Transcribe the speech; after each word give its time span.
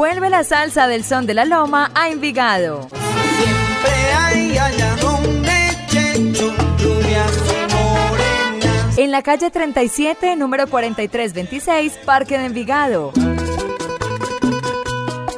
Vuelve 0.00 0.30
la 0.30 0.44
salsa 0.44 0.88
del 0.88 1.04
son 1.04 1.26
de 1.26 1.34
la 1.34 1.44
loma 1.44 1.90
a 1.94 2.08
Envigado. 2.08 2.88
Siempre 2.88 3.92
hay 4.16 4.56
allá 4.56 4.96
donde 4.96 5.52
Checho, 5.88 6.54
rubias 6.78 7.38
y 7.46 7.74
morenas. 7.74 8.96
En 8.98 9.10
la 9.10 9.22
calle 9.22 9.50
37, 9.50 10.36
número 10.36 10.68
4326, 10.68 11.98
Parque 12.06 12.38
de 12.38 12.46
Envigado. 12.46 13.12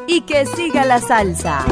Y 0.07 0.21
que 0.21 0.47
siga 0.47 0.85
la 0.85 1.01
salsa. 1.01 1.65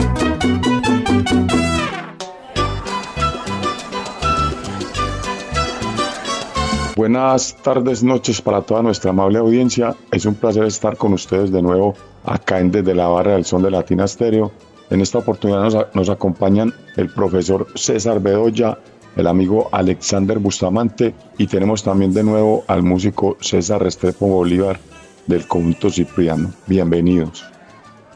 Buenas 6.97 7.57
tardes, 7.62 8.03
noches 8.03 8.42
para 8.42 8.62
toda 8.62 8.83
nuestra 8.83 9.11
amable 9.11 9.39
audiencia. 9.39 9.95
Es 10.11 10.27
un 10.27 10.34
placer 10.34 10.64
estar 10.64 10.97
con 10.97 11.12
ustedes 11.12 11.53
de 11.53 11.62
nuevo 11.62 11.95
acá 12.25 12.59
en 12.59 12.71
Desde 12.71 12.95
la 12.95 13.09
Barra 13.09 13.33
del 13.33 13.45
Son 13.45 13.63
de 13.63 13.71
Latina 13.71 14.07
Stereo. 14.07 14.53
En 14.91 15.01
esta 15.01 15.19
oportunidad 15.19 15.89
nos, 15.95 16.09
acompañan 16.09 16.75
el 16.97 17.09
profesor 17.11 17.67
César 17.77 18.21
Bedoya, 18.21 18.79
el 19.17 19.27
amigo 19.27 19.69
Alexander 19.73 20.39
Bustamante 20.39 21.15
y 21.39 21.47
tenemos 21.47 21.83
también 21.83 22.13
de 22.13 22.25
nuevo 22.25 22.65
al 22.67 22.83
músico 22.83 23.37
César 23.41 23.83
Restrepo 23.83 24.27
Bolívar 24.27 24.81
del 25.27 25.47
conjunto 25.47 25.91
Cipriano. 25.91 26.51
Bienvenidos. 26.67 27.45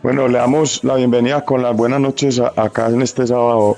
Bueno, 0.03 0.29
le 0.29 0.39
damos 0.39 0.83
la 0.85 0.97
bienvenida 0.97 1.45
con 1.45 1.63
las 1.63 1.77
buenas 1.77 2.01
noches 2.01 2.41
acá 2.41 2.89
en 2.89 3.03
este 3.03 3.27
sábado 3.27 3.77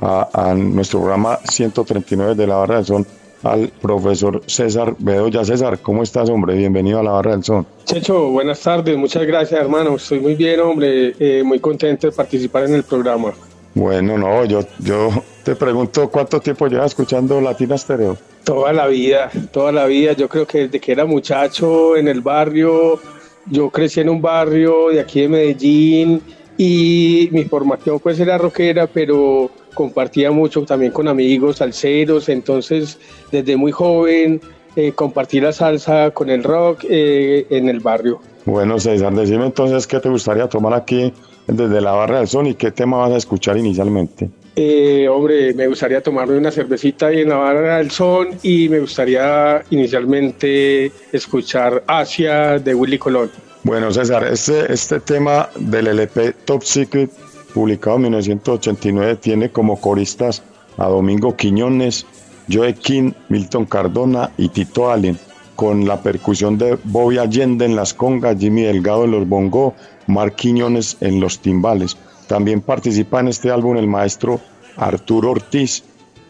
a, 0.00 0.28
a 0.32 0.54
nuestro 0.54 1.00
programa 1.00 1.38
139 1.44 2.34
de 2.34 2.46
la 2.46 2.56
Barra 2.56 2.76
del 2.76 2.86
Son 2.86 3.06
al 3.42 3.68
profesor 3.80 4.42
César 4.46 4.94
Bedoya. 4.98 5.44
César, 5.44 5.78
¿cómo 5.80 6.02
estás, 6.02 6.28
hombre? 6.30 6.54
Bienvenido 6.54 7.00
a 7.00 7.02
la 7.02 7.12
Barra 7.12 7.32
del 7.32 7.44
Son. 7.44 7.66
Checho, 7.84 8.30
buenas 8.30 8.60
tardes, 8.60 8.96
muchas 8.96 9.26
gracias 9.26 9.60
hermano, 9.60 9.96
estoy 9.96 10.20
muy 10.20 10.34
bien 10.34 10.60
hombre, 10.60 11.14
eh, 11.18 11.42
muy 11.44 11.58
contento 11.58 12.06
de 12.06 12.12
participar 12.12 12.64
en 12.64 12.74
el 12.74 12.84
programa. 12.84 13.32
Bueno, 13.74 14.18
no, 14.18 14.44
yo, 14.44 14.60
yo 14.80 15.10
te 15.44 15.56
pregunto 15.56 16.08
cuánto 16.08 16.40
tiempo 16.40 16.68
llevas 16.68 16.92
escuchando 16.92 17.40
Latina 17.40 17.76
Stereo. 17.76 18.18
Toda 18.44 18.72
la 18.72 18.86
vida, 18.86 19.30
toda 19.50 19.72
la 19.72 19.86
vida, 19.86 20.12
yo 20.12 20.28
creo 20.28 20.46
que 20.46 20.66
desde 20.66 20.80
que 20.80 20.92
era 20.92 21.04
muchacho 21.04 21.96
en 21.96 22.08
el 22.08 22.20
barrio, 22.20 23.00
yo 23.46 23.70
crecí 23.70 24.00
en 24.00 24.10
un 24.10 24.20
barrio 24.20 24.90
de 24.90 25.00
aquí 25.00 25.22
de 25.22 25.28
Medellín 25.28 26.20
y 26.58 27.28
mi 27.32 27.44
formación 27.44 27.98
pues 27.98 28.20
era 28.20 28.36
rockera, 28.36 28.86
pero 28.86 29.50
compartía 29.74 30.30
mucho 30.30 30.62
también 30.64 30.92
con 30.92 31.08
amigos 31.08 31.56
salseros, 31.56 32.28
entonces 32.28 32.98
desde 33.30 33.56
muy 33.56 33.72
joven 33.72 34.40
eh, 34.76 34.92
compartí 34.92 35.40
la 35.40 35.52
salsa 35.52 36.10
con 36.10 36.30
el 36.30 36.42
rock 36.42 36.84
eh, 36.88 37.46
en 37.50 37.68
el 37.68 37.80
barrio. 37.80 38.20
Bueno, 38.44 38.78
César, 38.78 39.14
decime 39.14 39.46
entonces 39.46 39.86
qué 39.86 40.00
te 40.00 40.08
gustaría 40.08 40.48
tomar 40.48 40.74
aquí 40.74 41.12
desde 41.46 41.80
la 41.80 41.92
Barra 41.92 42.18
del 42.18 42.28
Son 42.28 42.46
y 42.46 42.54
qué 42.54 42.70
tema 42.70 42.98
vas 42.98 43.12
a 43.12 43.16
escuchar 43.16 43.56
inicialmente. 43.56 44.30
Eh, 44.54 45.08
hombre, 45.08 45.54
me 45.54 45.66
gustaría 45.66 46.02
tomarme 46.02 46.36
una 46.36 46.50
cervecita 46.50 47.06
ahí 47.06 47.22
en 47.22 47.30
la 47.30 47.36
barra 47.36 47.78
del 47.78 47.90
son 47.90 48.28
y 48.42 48.68
me 48.68 48.80
gustaría 48.80 49.64
inicialmente 49.70 50.92
escuchar 51.10 51.82
Asia 51.86 52.58
de 52.58 52.74
Willy 52.74 52.98
Colón. 52.98 53.30
Bueno, 53.62 53.90
César, 53.90 54.26
este, 54.26 54.70
este 54.70 55.00
tema 55.00 55.48
del 55.56 55.86
LP 55.86 56.34
Top 56.44 56.62
Secret, 56.64 57.10
publicado 57.52 57.96
en 57.96 58.02
1989, 58.02 59.16
tiene 59.16 59.50
como 59.50 59.80
coristas 59.80 60.42
a 60.78 60.86
Domingo 60.88 61.36
Quiñones, 61.36 62.06
Joe 62.50 62.74
King, 62.74 63.12
Milton 63.28 63.66
Cardona 63.66 64.30
y 64.36 64.48
Tito 64.48 64.90
Allen, 64.90 65.18
con 65.56 65.86
la 65.86 66.02
percusión 66.02 66.58
de 66.58 66.78
Bobby 66.84 67.18
Allende 67.18 67.64
en 67.64 67.76
las 67.76 67.94
congas, 67.94 68.38
Jimmy 68.38 68.62
Delgado 68.62 69.04
en 69.04 69.12
los 69.12 69.28
bongó, 69.28 69.74
Mark 70.06 70.36
Quiñones 70.36 70.96
en 71.00 71.20
los 71.20 71.38
timbales. 71.40 71.96
También 72.26 72.60
participa 72.60 73.20
en 73.20 73.28
este 73.28 73.50
álbum 73.50 73.76
el 73.76 73.86
maestro 73.86 74.40
Arturo 74.76 75.32
Ortiz 75.32 75.84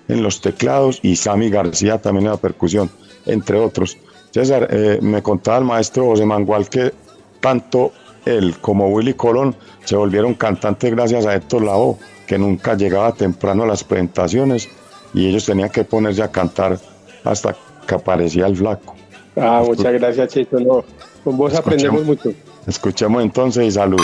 en 0.09 0.23
los 0.23 0.41
teclados 0.41 0.99
y 1.03 1.17
Sammy 1.17 1.49
García 1.49 1.99
también 1.99 2.27
en 2.27 2.33
la 2.33 2.37
percusión, 2.37 2.91
entre 3.27 3.59
otros. 3.59 3.97
César, 4.33 4.69
eh, 4.71 4.99
me 5.01 5.23
contaba 5.23 5.59
el 5.59 5.65
maestro 5.65 6.07
José 6.07 6.27
Mangual 6.27 6.69
que 6.69 6.93
tanto 7.41 7.93
él 8.25 8.57
como 8.61 8.89
Willy 8.89 9.15
Colón 9.15 9.55
se 9.85 9.97
volvieron 9.97 10.35
cantantes 10.35 10.91
gracias 10.91 11.27
a 11.27 11.35
Héctor 11.35 11.65
Lavoe, 11.65 11.97
que 12.27 12.39
nunca 12.39 12.75
llegaba 12.75 13.13
temprano 13.13 13.65
a 13.65 13.67
las 13.67 13.85
presentaciones 13.85 14.69
y 15.15 15.29
ellos 15.29 15.45
tenían 15.45 15.71
que 15.71 15.85
ponerse 15.85 16.23
a 16.23 16.31
cantar 16.31 16.79
hasta 17.25 17.57
que 17.87 17.95
aparecía 17.95 18.47
el 18.47 18.57
flaco. 18.57 18.95
Ah, 19.37 19.63
muchas 19.65 19.93
gracias, 19.95 20.29
Checho. 20.33 20.61
No, 20.61 20.85
con 21.25 21.37
vos 21.37 21.55
aprendemos 21.55 22.05
mucho. 22.05 22.33
Escuchemos 22.67 23.23
entonces 23.23 23.67
y 23.67 23.71
salud. 23.71 24.03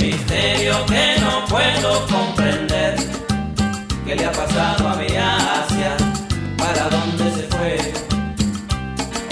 Misterio 0.00 0.74
que 0.86 1.20
no 1.20 1.44
puedo 1.46 2.06
comprender. 2.06 2.96
¿Qué 4.04 4.16
le 4.16 4.24
ha 4.24 4.32
pasado 4.32 4.88
a 4.88 4.96
mi 4.96 5.06
Asia? 5.06 5.96
¿Para 6.56 6.88
dónde 6.88 7.24
se 7.36 7.42
fue? 7.54 7.92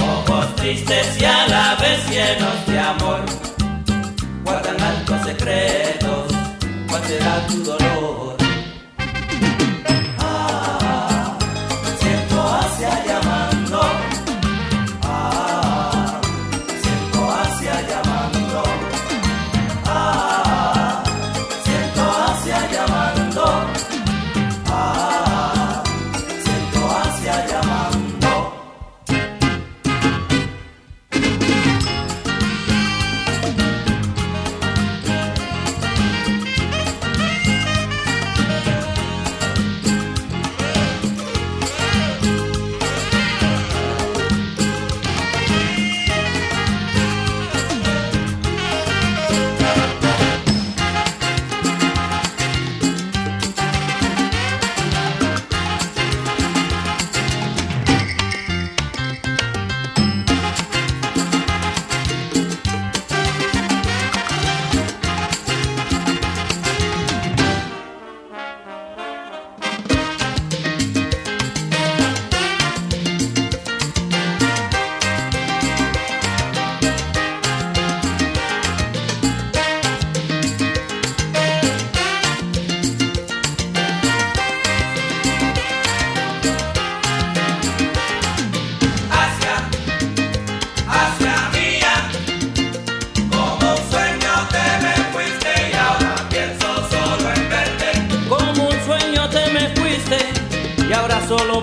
Ojos 0.00 0.56
tristes 0.56 1.20
y 1.20 1.24
a 1.24 1.48
la 1.48 1.76
vez 1.76 2.08
llenos 2.10 2.66
de 2.66 2.78
amor. 2.78 3.20
Guardan 4.44 4.80
altos 4.80 5.26
secretos. 5.26 6.34
¿Cuál 6.88 7.04
será 7.04 7.46
tu 7.46 7.64
dolor? 7.64 8.07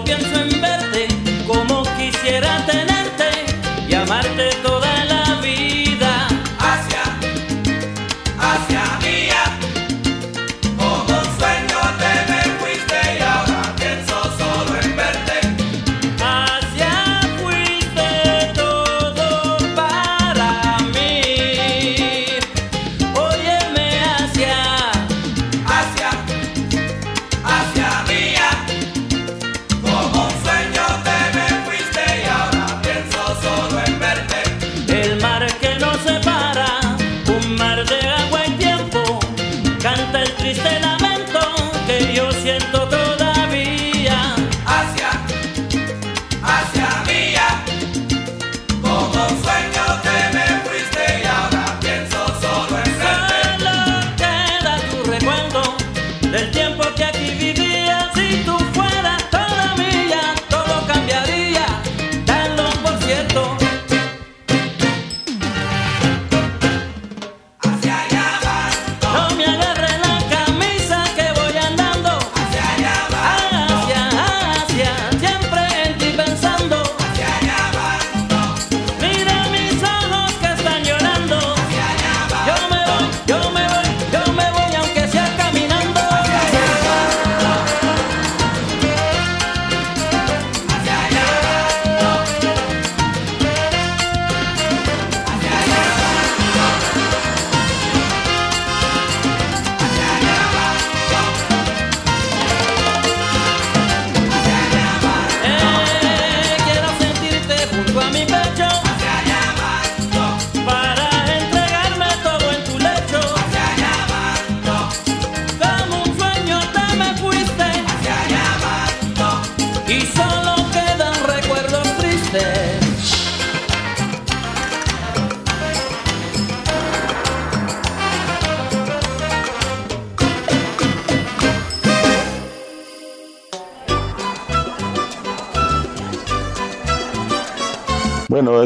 Pienso 0.04 0.36
en 0.42 0.62
verte. 0.62 1.08
Como 1.48 1.84
quisiera 1.98 2.66
tenerte 2.66 2.85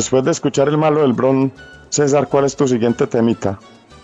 después 0.09 0.25
de 0.25 0.31
escuchar 0.31 0.67
el 0.69 0.77
malo 0.79 1.01
del 1.01 1.13
Bron, 1.13 1.51
César, 1.89 2.27
¿cuál 2.27 2.45
es 2.45 2.55
tu 2.55 2.67
siguiente 2.67 3.05
temita? 3.05 3.59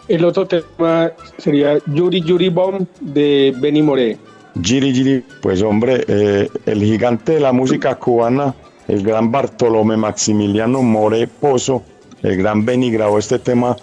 El 0.07 0.23
otro 0.23 0.45
tema 0.45 1.11
sería 1.39 1.79
Yuri 1.87 2.21
Yuri 2.21 2.49
Bomb 2.49 2.87
de 3.01 3.51
Benny 3.57 3.81
Moré. 3.81 4.19
Giri 4.61 4.93
Giri, 4.93 5.23
pues 5.41 5.63
hombre, 5.63 6.05
eh, 6.07 6.47
el 6.67 6.83
gigante 6.83 7.33
de 7.33 7.39
la 7.39 7.51
música 7.51 7.95
cubana, 7.95 8.53
el 8.87 9.01
gran 9.01 9.31
Bartolomé 9.31 9.97
Maximiliano 9.97 10.83
More 10.83 11.25
Pozo, 11.25 11.81
el 12.21 12.37
gran 12.37 12.63
Benny 12.63 12.91
grabó 12.91 13.17
este 13.17 13.39
tema 13.39 13.75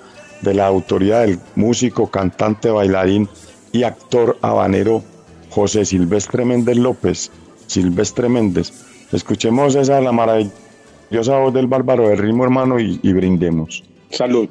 de 0.43 0.55
la 0.55 0.69
autoría 0.69 1.23
del 1.23 1.41
músico, 1.57 2.09
cantante, 2.09 2.71
bailarín 2.71 3.29
y 3.73 3.83
actor 3.83 4.39
habanero 4.43 5.03
José 5.51 5.85
Silvestre 5.85 6.45
Méndez 6.45 6.77
López. 6.77 7.33
Silvestre 7.67 8.29
Méndez. 8.29 8.73
Escuchemos 9.11 9.75
esa 9.75 10.01
la 10.01 10.13
maravillosa 10.13 10.62
voz 11.21 11.53
del 11.55 11.67
bárbaro 11.67 12.09
del 12.09 12.19
ritmo 12.19 12.45
hermano 12.45 12.81
y, 12.81 12.99
y 13.03 13.13
brindemos. 13.13 13.83
Salud. 14.11 14.49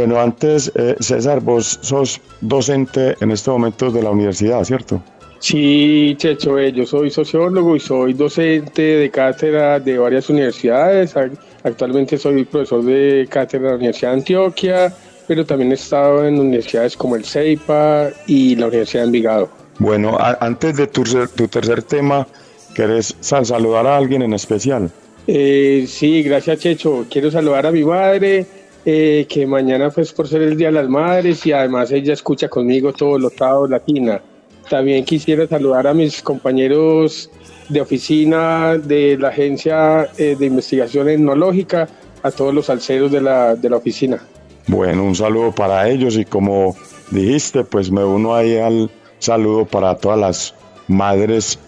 Bueno, 0.00 0.18
antes, 0.18 0.72
eh, 0.76 0.96
César, 0.98 1.40
vos 1.42 1.78
sos 1.82 2.22
docente 2.40 3.16
en 3.20 3.32
estos 3.32 3.52
momentos 3.52 3.92
de 3.92 4.02
la 4.02 4.08
universidad, 4.08 4.64
¿cierto? 4.64 5.02
Sí, 5.40 6.14
Checho, 6.16 6.58
eh, 6.58 6.72
yo 6.72 6.86
soy 6.86 7.10
sociólogo 7.10 7.76
y 7.76 7.80
soy 7.80 8.14
docente 8.14 8.80
de 8.80 9.10
cátedra 9.10 9.78
de 9.78 9.98
varias 9.98 10.30
universidades. 10.30 11.14
Ac- 11.16 11.36
Actualmente 11.64 12.16
soy 12.16 12.46
profesor 12.46 12.82
de 12.82 13.26
cátedra 13.28 13.64
de 13.66 13.70
la 13.72 13.76
Universidad 13.76 14.12
de 14.12 14.16
Antioquia, 14.16 14.94
pero 15.28 15.44
también 15.44 15.70
he 15.72 15.74
estado 15.74 16.24
en 16.26 16.40
universidades 16.40 16.96
como 16.96 17.14
el 17.16 17.24
CEIPA 17.26 18.08
y 18.26 18.56
la 18.56 18.68
Universidad 18.68 19.02
de 19.02 19.06
Envigado. 19.08 19.50
Bueno, 19.80 20.16
antes 20.40 20.76
de 20.78 20.86
tu, 20.86 21.02
ter- 21.02 21.28
tu 21.28 21.46
tercer 21.46 21.82
tema, 21.82 22.26
¿querés 22.74 23.14
sa- 23.20 23.44
saludar 23.44 23.86
a 23.86 23.98
alguien 23.98 24.22
en 24.22 24.32
especial? 24.32 24.90
Eh, 25.26 25.84
sí, 25.86 26.22
gracias 26.22 26.58
Checho. 26.60 27.04
Quiero 27.10 27.30
saludar 27.30 27.66
a 27.66 27.70
mi 27.70 27.84
madre, 27.84 28.46
eh, 28.84 29.26
que 29.28 29.46
mañana 29.46 29.90
pues 29.90 30.12
por 30.12 30.26
ser 30.28 30.42
el 30.42 30.56
Día 30.56 30.68
de 30.68 30.72
las 30.74 30.88
Madres 30.88 31.44
y 31.46 31.52
además 31.52 31.90
ella 31.92 32.12
escucha 32.14 32.48
conmigo 32.48 32.92
todos 32.92 33.20
los 33.20 33.32
sábados 33.34 33.70
latina. 33.70 34.20
También 34.68 35.04
quisiera 35.04 35.46
saludar 35.46 35.86
a 35.86 35.94
mis 35.94 36.22
compañeros 36.22 37.30
de 37.68 37.80
oficina 37.80 38.76
de 38.78 39.16
la 39.18 39.28
Agencia 39.28 40.08
eh, 40.16 40.36
de 40.38 40.46
Investigación 40.46 41.08
Etnológica, 41.08 41.88
a 42.22 42.30
todos 42.30 42.52
los 42.54 42.68
alceros 42.68 43.10
de 43.10 43.20
la, 43.20 43.54
de 43.56 43.70
la 43.70 43.76
oficina. 43.76 44.18
Bueno, 44.66 45.04
un 45.04 45.14
saludo 45.14 45.52
para 45.52 45.88
ellos 45.88 46.16
y 46.16 46.24
como 46.24 46.76
dijiste, 47.10 47.64
pues 47.64 47.90
me 47.90 48.04
uno 48.04 48.34
ahí 48.34 48.58
al 48.58 48.90
saludo 49.18 49.64
para 49.64 49.96
todas 49.96 50.18
las 50.18 50.54
madres 50.86 51.58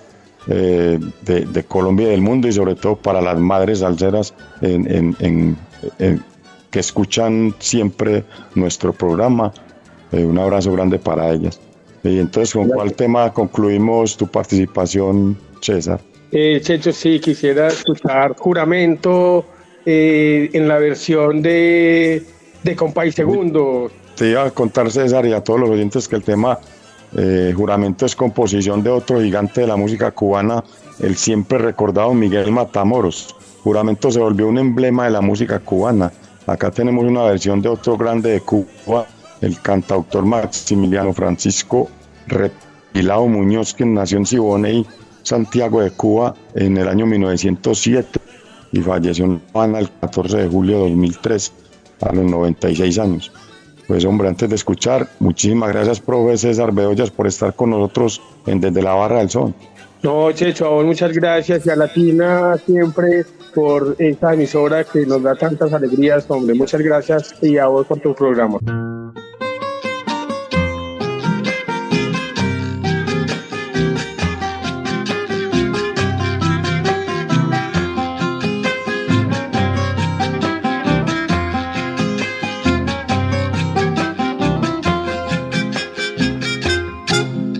eh, 0.48 0.98
de, 1.24 1.64
Colombia 1.64 2.08
y 2.08 2.10
del 2.10 2.20
mundo 2.20 2.48
y 2.48 2.52
sobre 2.52 2.74
todo 2.74 2.96
para 2.96 3.20
las 3.20 3.38
madres 3.38 3.80
alceras 3.82 4.34
en- 4.60 5.16
en- 5.20 5.56
en- 5.98 6.22
que 6.72 6.80
escuchan 6.80 7.54
siempre 7.60 8.24
nuestro 8.56 8.92
programa. 8.92 9.52
Eh, 10.10 10.24
un 10.24 10.38
abrazo 10.38 10.72
grande 10.72 10.98
para 10.98 11.30
ellas. 11.30 11.60
Y 12.02 12.18
entonces, 12.18 12.52
¿con 12.52 12.68
cuál 12.68 12.94
tema 12.94 13.32
concluimos 13.32 14.16
tu 14.16 14.26
participación, 14.26 15.38
César? 15.60 16.00
Eh, 16.32 16.60
Checho, 16.60 16.90
sí, 16.92 17.20
quisiera 17.20 17.68
escuchar 17.68 18.34
Juramento 18.36 19.44
eh, 19.86 20.50
en 20.52 20.66
la 20.66 20.78
versión 20.78 21.42
de, 21.42 22.24
de 22.64 22.74
Compay 22.74 23.12
Segundo. 23.12 23.90
Te 24.16 24.30
iba 24.30 24.44
a 24.44 24.50
contar, 24.50 24.90
César, 24.90 25.26
y 25.26 25.32
a 25.32 25.44
todos 25.44 25.60
los 25.60 25.70
oyentes 25.70 26.08
que 26.08 26.16
el 26.16 26.24
tema 26.24 26.58
eh, 27.16 27.52
Juramento 27.54 28.06
es 28.06 28.16
composición 28.16 28.82
de 28.82 28.90
otro 28.90 29.20
gigante 29.20 29.60
de 29.60 29.66
la 29.66 29.76
música 29.76 30.10
cubana, 30.10 30.64
el 31.00 31.16
siempre 31.16 31.58
recordado 31.58 32.14
Miguel 32.14 32.50
Matamoros. 32.50 33.36
Juramento 33.62 34.10
se 34.10 34.18
volvió 34.18 34.48
un 34.48 34.58
emblema 34.58 35.04
de 35.04 35.10
la 35.10 35.20
música 35.20 35.58
cubana. 35.60 36.10
Acá 36.46 36.70
tenemos 36.70 37.04
una 37.04 37.22
versión 37.22 37.62
de 37.62 37.68
otro 37.68 37.96
grande 37.96 38.30
de 38.30 38.40
Cuba, 38.40 39.06
el 39.40 39.60
cantautor 39.60 40.24
Maximiliano 40.24 41.12
Francisco 41.12 41.88
Repilao 42.26 43.28
Muñoz, 43.28 43.74
quien 43.74 43.94
nació 43.94 44.18
en 44.18 44.26
Siboney, 44.26 44.86
Santiago 45.22 45.82
de 45.82 45.90
Cuba, 45.92 46.34
en 46.54 46.76
el 46.76 46.88
año 46.88 47.06
1907 47.06 48.20
y 48.72 48.80
falleció 48.80 49.26
en 49.26 49.42
Habana 49.54 49.80
el 49.80 49.90
14 50.00 50.36
de 50.38 50.48
julio 50.48 50.76
de 50.78 50.90
2003, 50.90 51.52
a 52.00 52.12
los 52.12 52.24
96 52.24 52.98
años. 52.98 53.32
Pues 53.86 54.04
hombre, 54.04 54.28
antes 54.28 54.48
de 54.48 54.54
escuchar, 54.56 55.08
muchísimas 55.18 55.68
gracias, 55.70 56.00
profe 56.00 56.36
César 56.38 56.72
Beollas, 56.72 57.10
por 57.10 57.26
estar 57.26 57.54
con 57.54 57.70
nosotros 57.70 58.22
en 58.46 58.60
Desde 58.60 58.82
la 58.82 58.94
Barra 58.94 59.18
del 59.18 59.30
Sol. 59.30 59.54
No, 60.02 60.32
Checho, 60.32 60.82
muchas 60.82 61.12
gracias 61.12 61.64
y 61.64 61.70
a 61.70 61.76
Latina 61.76 62.56
siempre 62.66 63.24
por 63.54 63.94
esta 64.00 64.34
emisora 64.34 64.82
que 64.82 65.06
nos 65.06 65.22
da 65.22 65.36
tantas 65.36 65.72
alegrías, 65.72 66.28
hombre. 66.28 66.54
Muchas 66.54 66.80
gracias 66.80 67.34
y 67.40 67.56
a 67.56 67.66
vos 67.66 67.86
por 67.86 68.00
tu 68.00 68.12
programa. 68.12 68.58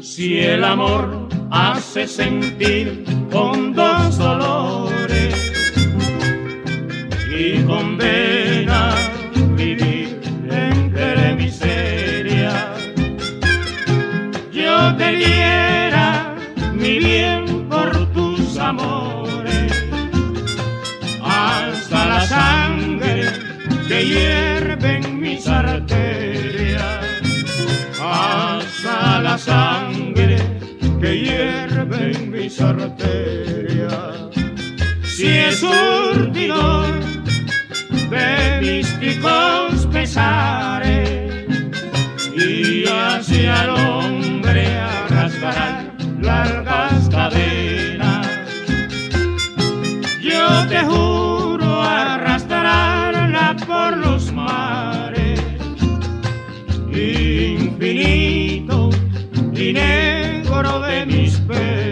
Si 0.03 0.41
el 0.41 0.65
amor 0.65 1.22
hace 1.53 2.09
sentir 2.09 3.05
con 3.31 3.75
dos 3.75 4.17
dolores 4.17 5.53
y 7.31 7.63
condena 7.65 8.95
vivir 9.55 10.19
entre 10.51 11.35
miseria, 11.35 12.75
yo 14.51 14.97
te 14.97 15.17
diera 15.17 16.35
mi 16.73 16.99
bien 16.99 17.69
por 17.69 18.11
tus 18.15 18.57
amores 18.57 19.73
hasta 21.23 22.07
la 22.07 22.21
sangre 22.23 23.31
que 23.89 24.07
hierve 24.07 24.97
en 25.05 25.21
mis 25.21 25.47
arterias 25.47 27.05
hasta 28.01 29.21
la 29.21 29.37
sangre 29.37 30.42
que 31.03 31.19
hierve 31.19 32.13
en 32.13 32.31
mis 32.31 32.61
arterias. 32.61 34.31
Si 35.03 35.27
es 35.27 35.59
surtidor 35.59 36.87
de 38.09 38.61
místicos 38.61 39.89
pesares 39.93 41.45
y 42.37 42.85
hacia 42.87 43.65
el 43.65 43.71
hombre 43.71 44.65
arrastrarán 44.77 45.97
largas 46.21 47.09
cadenas, 47.09 48.29
yo 50.21 50.69
te 50.69 50.81
juro 50.85 51.83
arrastrarla 51.83 53.57
por 53.67 53.97
los 53.97 54.33
mares 54.33 55.41
infinito 56.95 58.91
y 59.53 59.73
de 60.63 61.07
mis 61.07 61.41
penas. 61.41 61.92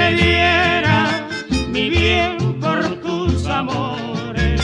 Te 0.00 0.14
diera 0.14 1.28
mi 1.68 1.90
bien 1.90 2.58
por 2.58 2.80
tus 3.04 3.46
amores, 3.46 4.60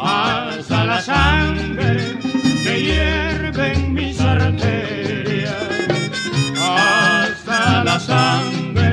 hasta 0.00 0.84
la 0.84 1.00
sangre 1.00 1.92
que 2.64 2.74
hierve 2.86 3.72
en 3.74 3.92
mis 3.92 4.18
arterias, 4.20 5.68
hasta 6.58 7.84
la 7.84 7.98
sangre 8.00 8.92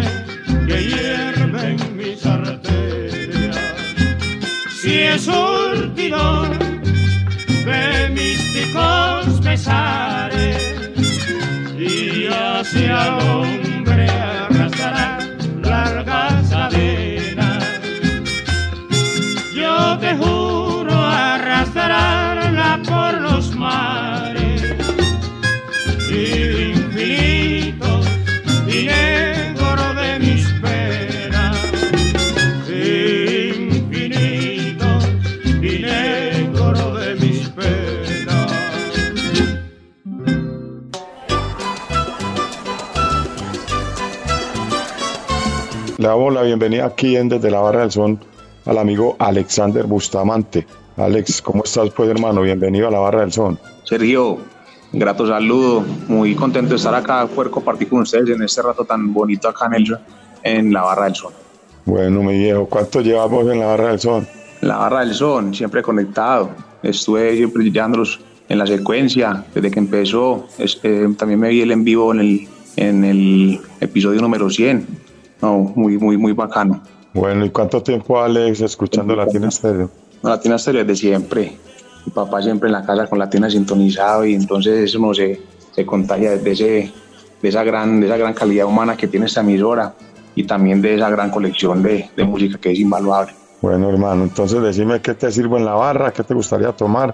que 0.67 0.77
hierve 0.89 1.61
en 1.75 1.97
mis 1.97 2.25
arterias. 2.25 3.57
Si 4.81 4.93
es 5.13 5.21
surtidor 5.23 6.49
de 7.67 8.09
místicos 8.19 9.39
pesares 9.47 10.61
y 11.77 12.27
hacia 12.27 13.17
el 13.17 13.78
damos 46.09 46.33
la 46.33 46.41
bienvenida 46.41 46.87
aquí 46.87 47.15
en 47.15 47.29
Desde 47.29 47.51
la 47.51 47.59
Barra 47.59 47.81
del 47.81 47.91
Son 47.91 48.19
al 48.65 48.79
amigo 48.79 49.15
Alexander 49.19 49.85
Bustamante. 49.85 50.65
Alex, 50.97 51.39
¿cómo 51.39 51.63
estás 51.63 51.91
pues 51.91 52.09
hermano? 52.09 52.41
Bienvenido 52.41 52.87
a 52.87 52.91
la 52.91 52.97
Barra 52.97 53.21
del 53.21 53.31
Son. 53.31 53.59
Sergio, 53.83 54.39
grato 54.91 55.27
saludo. 55.27 55.83
Muy 56.07 56.33
contento 56.33 56.71
de 56.71 56.77
estar 56.77 56.95
acá, 56.95 57.27
poder 57.27 57.51
compartir 57.51 57.89
con 57.89 57.99
ustedes 57.99 58.35
en 58.35 58.41
este 58.41 58.59
rato 58.63 58.85
tan 58.85 59.13
bonito 59.13 59.49
acá 59.49 59.67
en, 59.67 59.73
el, 59.75 59.97
en 60.41 60.73
la 60.73 60.81
Barra 60.81 61.03
del 61.05 61.15
Son. 61.15 61.31
Bueno, 61.85 62.23
mi 62.23 62.39
viejo, 62.39 62.65
¿cuánto 62.65 63.01
llevamos 63.01 63.47
en 63.47 63.59
la 63.59 63.67
Barra 63.67 63.89
del 63.89 63.99
Son? 63.99 64.27
La 64.61 64.77
Barra 64.77 65.01
del 65.01 65.13
Son, 65.13 65.53
siempre 65.53 65.83
conectado. 65.83 66.49
Estuve 66.81 67.37
siempre 67.37 67.63
llevándolos 67.65 68.19
en 68.47 68.57
la 68.57 68.65
secuencia 68.65 69.45
desde 69.53 69.69
que 69.69 69.77
empezó. 69.77 70.47
Eh, 70.57 71.07
también 71.15 71.39
me 71.39 71.49
vi 71.49 71.61
el 71.61 71.71
en 71.71 71.83
vivo 71.83 72.11
en 72.11 72.19
el, 72.19 72.47
en 72.77 73.05
el 73.05 73.61
episodio 73.79 74.19
número 74.21 74.49
100. 74.49 75.08
No, 75.41 75.71
muy, 75.75 75.97
muy, 75.97 76.17
muy 76.17 76.33
bacano. 76.33 76.81
Bueno, 77.13 77.45
¿y 77.45 77.49
cuánto 77.49 77.81
tiempo 77.81 78.19
Alex 78.19 78.61
escuchando 78.61 79.15
Latina 79.15 79.47
Estéreo? 79.47 79.89
No, 80.21 80.29
Latina 80.29 80.55
Estéreo 80.55 80.83
desde 80.83 80.99
siempre. 80.99 81.57
Mi 82.05 82.11
papá 82.11 82.41
siempre 82.41 82.67
en 82.67 82.73
la 82.73 82.85
casa 82.85 83.07
con 83.07 83.19
Latina 83.19 83.49
sintonizado 83.49 84.25
y 84.25 84.33
entonces 84.33 84.83
eso 84.83 84.99
no 84.99 85.13
se, 85.13 85.41
se 85.71 85.85
contagia 85.85 86.37
de, 86.37 86.51
ese, 86.51 86.91
de, 87.41 87.49
esa 87.49 87.63
gran, 87.63 87.99
de 87.99 88.07
esa 88.07 88.17
gran 88.17 88.33
calidad 88.33 88.67
humana 88.67 88.95
que 88.95 89.07
tiene 89.07 89.25
esta 89.25 89.41
emisora 89.41 89.93
y 90.35 90.43
también 90.43 90.81
de 90.81 90.95
esa 90.95 91.09
gran 91.09 91.31
colección 91.31 91.83
de, 91.83 92.09
de 92.15 92.23
música 92.23 92.57
que 92.57 92.71
es 92.71 92.79
invaluable. 92.79 93.33
Bueno, 93.61 93.89
hermano, 93.89 94.23
entonces 94.23 94.61
decime 94.61 95.01
qué 95.01 95.13
te 95.13 95.31
sirvo 95.31 95.57
en 95.57 95.65
la 95.65 95.73
barra, 95.73 96.13
qué 96.13 96.23
te 96.23 96.33
gustaría 96.33 96.71
tomar 96.71 97.13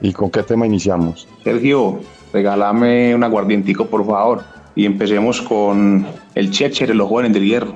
y 0.00 0.12
con 0.12 0.30
qué 0.30 0.42
tema 0.42 0.66
iniciamos. 0.66 1.26
Sergio, 1.42 2.00
regálame 2.32 3.14
un 3.14 3.24
aguardientico, 3.24 3.86
por 3.86 4.06
favor. 4.06 4.42
Y 4.74 4.86
empecemos 4.86 5.40
con 5.42 6.06
el 6.34 6.50
Checher 6.50 6.88
de 6.88 6.94
los 6.94 7.08
jóvenes 7.08 7.32
del 7.32 7.44
hierro, 7.44 7.74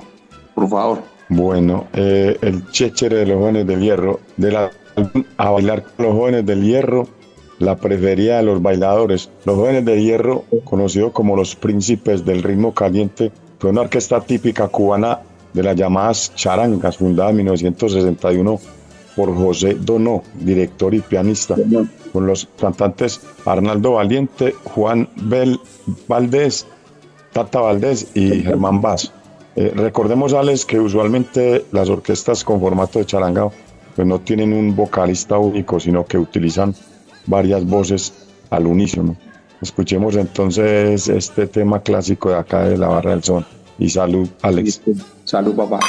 por 0.55 0.69
favor. 0.69 1.17
Bueno, 1.29 1.87
eh, 1.93 2.37
el 2.41 2.65
chéchere 2.71 3.17
de 3.17 3.25
los 3.25 3.37
jóvenes 3.37 3.67
del 3.67 3.81
hierro, 3.81 4.21
de 4.37 4.51
la 4.51 4.71
a 5.37 5.49
bailar 5.51 5.83
con 5.83 6.05
los 6.05 6.15
jóvenes 6.15 6.45
del 6.45 6.63
hierro, 6.63 7.07
la 7.59 7.75
prefería 7.75 8.37
de 8.37 8.43
los 8.43 8.61
bailadores. 8.61 9.29
Los 9.45 9.55
jóvenes 9.57 9.85
del 9.85 10.01
hierro, 10.01 10.45
conocidos 10.63 11.11
como 11.11 11.35
los 11.35 11.55
príncipes 11.55 12.25
del 12.25 12.43
ritmo 12.43 12.73
caliente, 12.73 13.31
fue 13.59 13.71
una 13.71 13.81
orquesta 13.81 14.21
típica 14.21 14.67
cubana 14.69 15.19
de 15.53 15.63
las 15.63 15.75
llamadas 15.75 16.33
charangas, 16.35 16.97
fundada 16.97 17.31
en 17.31 17.37
1961 17.37 18.59
por 19.15 19.35
José 19.35 19.75
Donó, 19.79 20.23
director 20.39 20.93
y 20.93 20.99
pianista, 20.99 21.55
con 22.13 22.27
los 22.27 22.47
cantantes 22.59 23.19
Arnaldo 23.45 23.93
Valiente, 23.93 24.53
Juan 24.63 25.09
Bel 25.15 25.59
Valdés, 26.07 26.67
Tata 27.37 27.61
Valdés 27.61 28.07
y 28.15 28.41
Germán 28.41 28.81
Vaz. 28.81 29.11
Eh, 29.55 29.71
recordemos, 29.75 30.33
Alex, 30.33 30.65
que 30.65 30.79
usualmente 30.79 31.65
las 31.71 31.87
orquestas 31.87 32.43
con 32.43 32.59
formato 32.59 32.97
de 32.97 33.05
charanga 33.05 33.47
pues 33.95 34.07
no 34.07 34.19
tienen 34.21 34.53
un 34.53 34.75
vocalista 34.75 35.37
único, 35.37 35.79
sino 35.79 36.03
que 36.03 36.17
utilizan 36.17 36.73
varias 37.27 37.63
voces 37.63 38.27
al 38.49 38.65
unísono. 38.65 39.15
Escuchemos 39.61 40.15
entonces 40.15 41.09
este 41.09 41.45
tema 41.45 41.79
clásico 41.81 42.29
de 42.29 42.37
acá 42.37 42.63
de 42.63 42.75
la 42.75 42.87
Barra 42.87 43.11
del 43.11 43.23
Son. 43.23 43.45
Y 43.77 43.87
salud, 43.91 44.27
Alex. 44.41 44.81
Salud, 45.23 45.55
papá. 45.55 45.79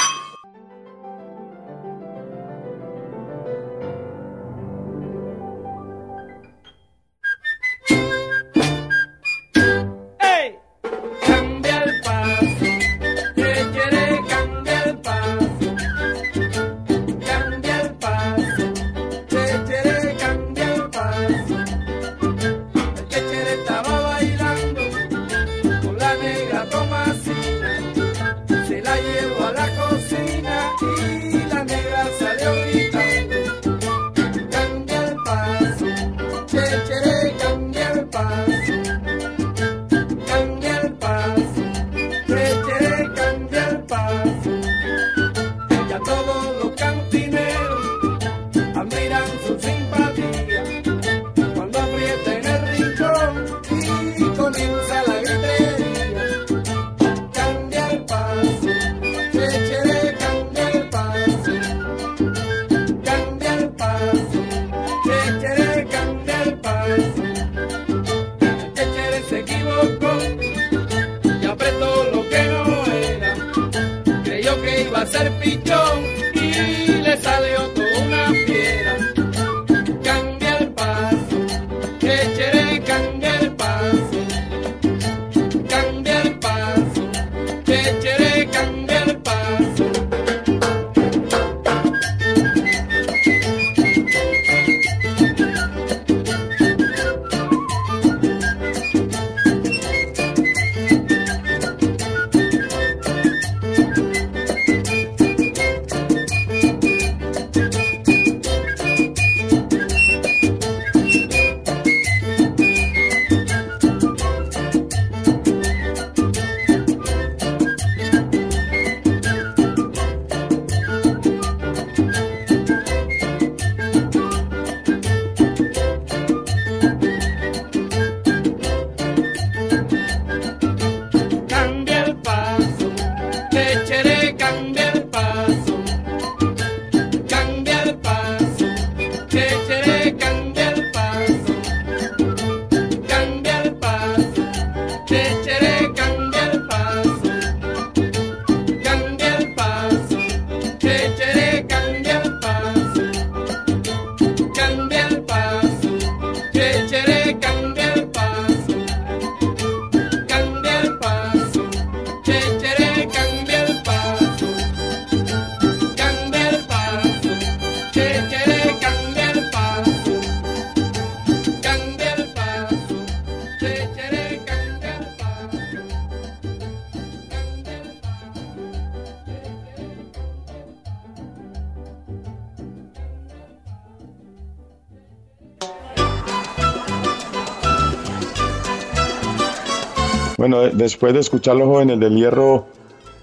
Después 190.79 191.13
de 191.13 191.19
escuchar 191.19 191.55
Los 191.55 191.67
Jóvenes 191.67 191.99
del 191.99 192.15
Hierro, 192.15 192.65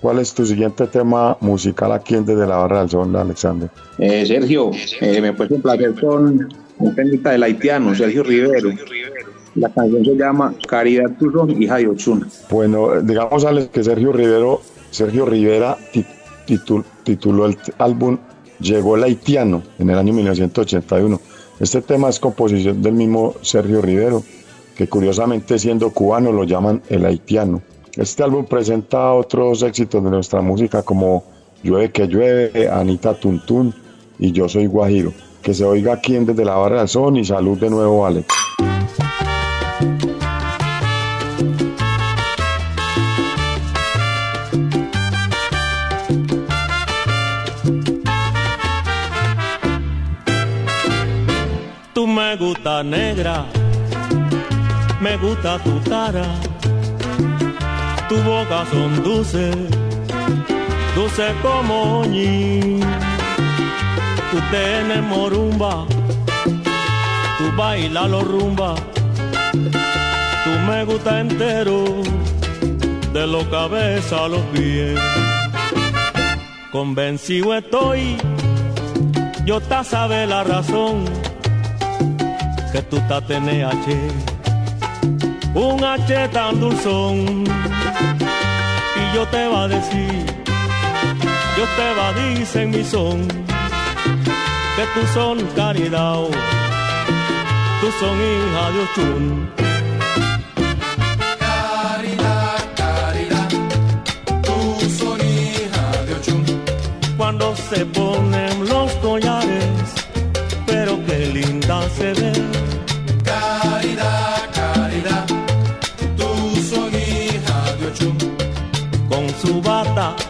¿cuál 0.00 0.18
es 0.20 0.32
tu 0.34 0.44
siguiente 0.46 0.86
tema 0.86 1.36
musical 1.40 1.90
aquí 1.92 2.14
en 2.14 2.24
Desde 2.24 2.46
la 2.46 2.56
Barra 2.58 2.80
del 2.80 2.90
Sol, 2.90 3.16
Alexander? 3.16 3.68
Eh, 3.98 4.24
Sergio, 4.26 4.70
eh, 5.00 5.20
me 5.20 5.32
puedes 5.32 5.52
complacer 5.52 5.94
con 6.00 6.48
un 6.78 6.94
temita 6.94 7.30
del 7.30 7.42
haitiano, 7.42 7.94
Sergio 7.94 8.22
Rivero. 8.22 8.70
La 9.54 9.70
canción 9.70 10.04
se 10.04 10.14
llama 10.14 10.54
Caridad 10.68 11.10
Tuzo, 11.18 11.48
hija 11.48 11.76
de 11.76 11.88
Ochun. 11.88 12.26
Bueno, 12.50 13.00
digamos 13.00 13.44
Alex, 13.46 13.68
que 13.68 13.82
Sergio 13.82 14.12
Rivero, 14.12 14.60
Sergio 14.90 15.24
Rivera 15.24 15.78
ti- 15.92 16.04
titul- 16.46 16.84
tituló 17.04 17.46
el 17.46 17.56
álbum 17.78 18.18
Llegó 18.58 18.96
el 18.96 19.04
haitiano 19.04 19.62
en 19.78 19.90
el 19.90 19.98
año 19.98 20.14
1981. 20.14 21.20
Este 21.60 21.82
tema 21.82 22.08
es 22.08 22.18
composición 22.18 22.80
del 22.80 22.94
mismo 22.94 23.34
Sergio 23.42 23.82
Rivero, 23.82 24.22
que 24.76 24.88
curiosamente 24.88 25.58
siendo 25.58 25.90
cubano 25.90 26.30
lo 26.32 26.44
llaman 26.44 26.82
el 26.88 27.04
haitiano. 27.06 27.62
Este 27.96 28.22
álbum 28.22 28.44
presenta 28.44 29.12
otros 29.12 29.62
éxitos 29.62 30.04
de 30.04 30.10
nuestra 30.10 30.42
música 30.42 30.82
como 30.82 31.24
Llueve 31.62 31.90
que 31.90 32.06
llueve, 32.06 32.68
Anita 32.68 33.14
Tuntún 33.14 33.74
y 34.18 34.32
Yo 34.32 34.48
soy 34.48 34.66
Guajiro. 34.66 35.12
Que 35.42 35.54
se 35.54 35.64
oiga 35.64 35.94
aquí 35.94 36.18
Desde 36.18 36.44
la 36.44 36.56
Barra 36.56 36.80
del 36.80 36.88
Son 36.88 37.16
y 37.16 37.24
salud 37.24 37.58
de 37.58 37.70
nuevo, 37.70 38.04
Alex. 38.04 38.26
Tú 51.94 52.06
me 52.06 52.36
gusta 52.36 52.82
negra, 52.82 53.46
me 55.06 55.16
gusta 55.18 55.56
tu 55.60 55.74
cara, 55.88 56.26
tu 58.08 58.16
boca 58.28 58.64
son 58.72 58.90
dulce, 59.04 59.50
dulce 60.96 61.26
como 61.42 62.04
ñi. 62.04 62.80
Tú 64.30 64.38
tienes 64.50 65.02
morumba, 65.04 65.86
tú 67.38 67.44
bailas 67.56 68.10
los 68.10 68.24
rumba, 68.24 68.74
tú 70.44 70.50
me 70.68 70.84
gusta 70.84 71.20
entero, 71.20 71.84
de 73.12 73.26
los 73.28 73.44
cabeza 73.44 74.24
a 74.24 74.28
los 74.28 74.44
pies. 74.52 74.98
Convencido 76.72 77.54
estoy, 77.54 78.16
yo 79.44 79.60
te 79.60 79.84
sabe 79.84 80.26
la 80.26 80.42
razón 80.42 81.04
que 82.72 82.82
tú 82.82 82.96
estás 82.96 83.24
TNH, 83.28 84.35
un 85.56 85.82
H 85.82 86.28
tan 86.28 86.60
dulzón. 86.60 87.44
Y 88.96 89.14
yo 89.14 89.26
te 89.28 89.48
va 89.48 89.64
a 89.64 89.68
decir, 89.68 90.26
yo 91.56 91.64
te 91.76 91.94
va 91.98 92.08
a 92.08 92.12
decir 92.12 92.62
en 92.62 92.70
mi 92.70 92.84
son, 92.84 93.26
que 94.76 94.84
tú 94.94 95.06
son 95.14 95.38
caridad, 95.56 96.24
tú 97.80 97.88
son 98.00 98.16
hija 98.28 98.70
de 98.72 98.78
Ochun. 98.84 99.50
Caridad, 101.38 102.58
caridad, 102.76 103.48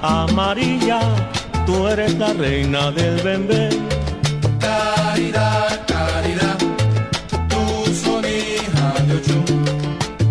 amarilla, 0.07 1.01
tú 1.67 1.87
eres 1.89 2.15
la 2.19 2.33
reina 2.33 2.91
del 2.91 3.17
bembé. 3.23 3.69
Caridad, 4.61 5.87
caridad, 5.87 6.59
tú 7.49 7.63
son 8.05 8.25
hija 8.25 8.89
de 9.07 9.15
Ochun. 9.19 9.45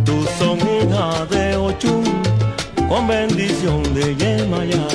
Tú 0.05 0.25
son 0.39 0.57
hija 0.59 1.25
de 1.25 1.57
Ochun, 1.57 2.03
con 2.87 3.07
bendición 3.07 3.81
de 3.93 4.15
Yemaya. 4.15 4.85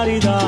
A 0.00 0.39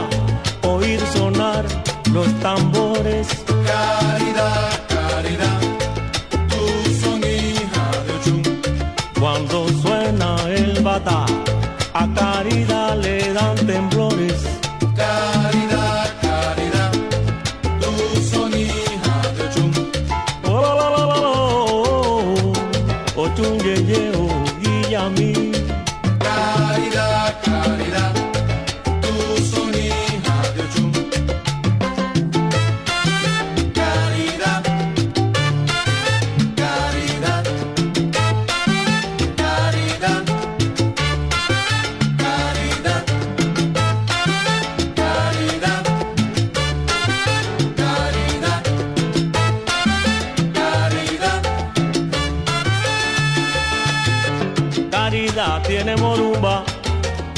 Caridad 55.12 55.62
tiene 55.68 55.94
morumba, 55.96 56.64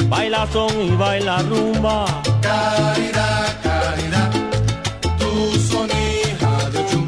baila 0.08 0.46
son 0.52 0.80
y 0.80 0.92
baila 0.92 1.42
rumba. 1.42 2.04
Caridad, 2.40 3.62
caridad, 3.64 4.30
tú 5.18 5.58
son 5.58 5.88
hija 5.90 6.70
de 6.70 6.78
Ochun. 6.78 7.06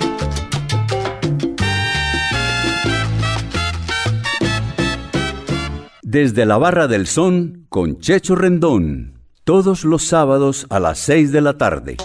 Desde 6.03 6.45
la 6.45 6.59
Barra 6.59 6.89
del 6.89 7.07
Son 7.07 7.67
con 7.69 8.01
Checho 8.01 8.35
Rendón. 8.35 9.21
Todos 9.45 9.85
los 9.85 10.03
sábados 10.03 10.67
a 10.69 10.81
las 10.81 10.99
6 10.99 11.31
de 11.31 11.43
la 11.43 11.57
tarde. 11.57 11.97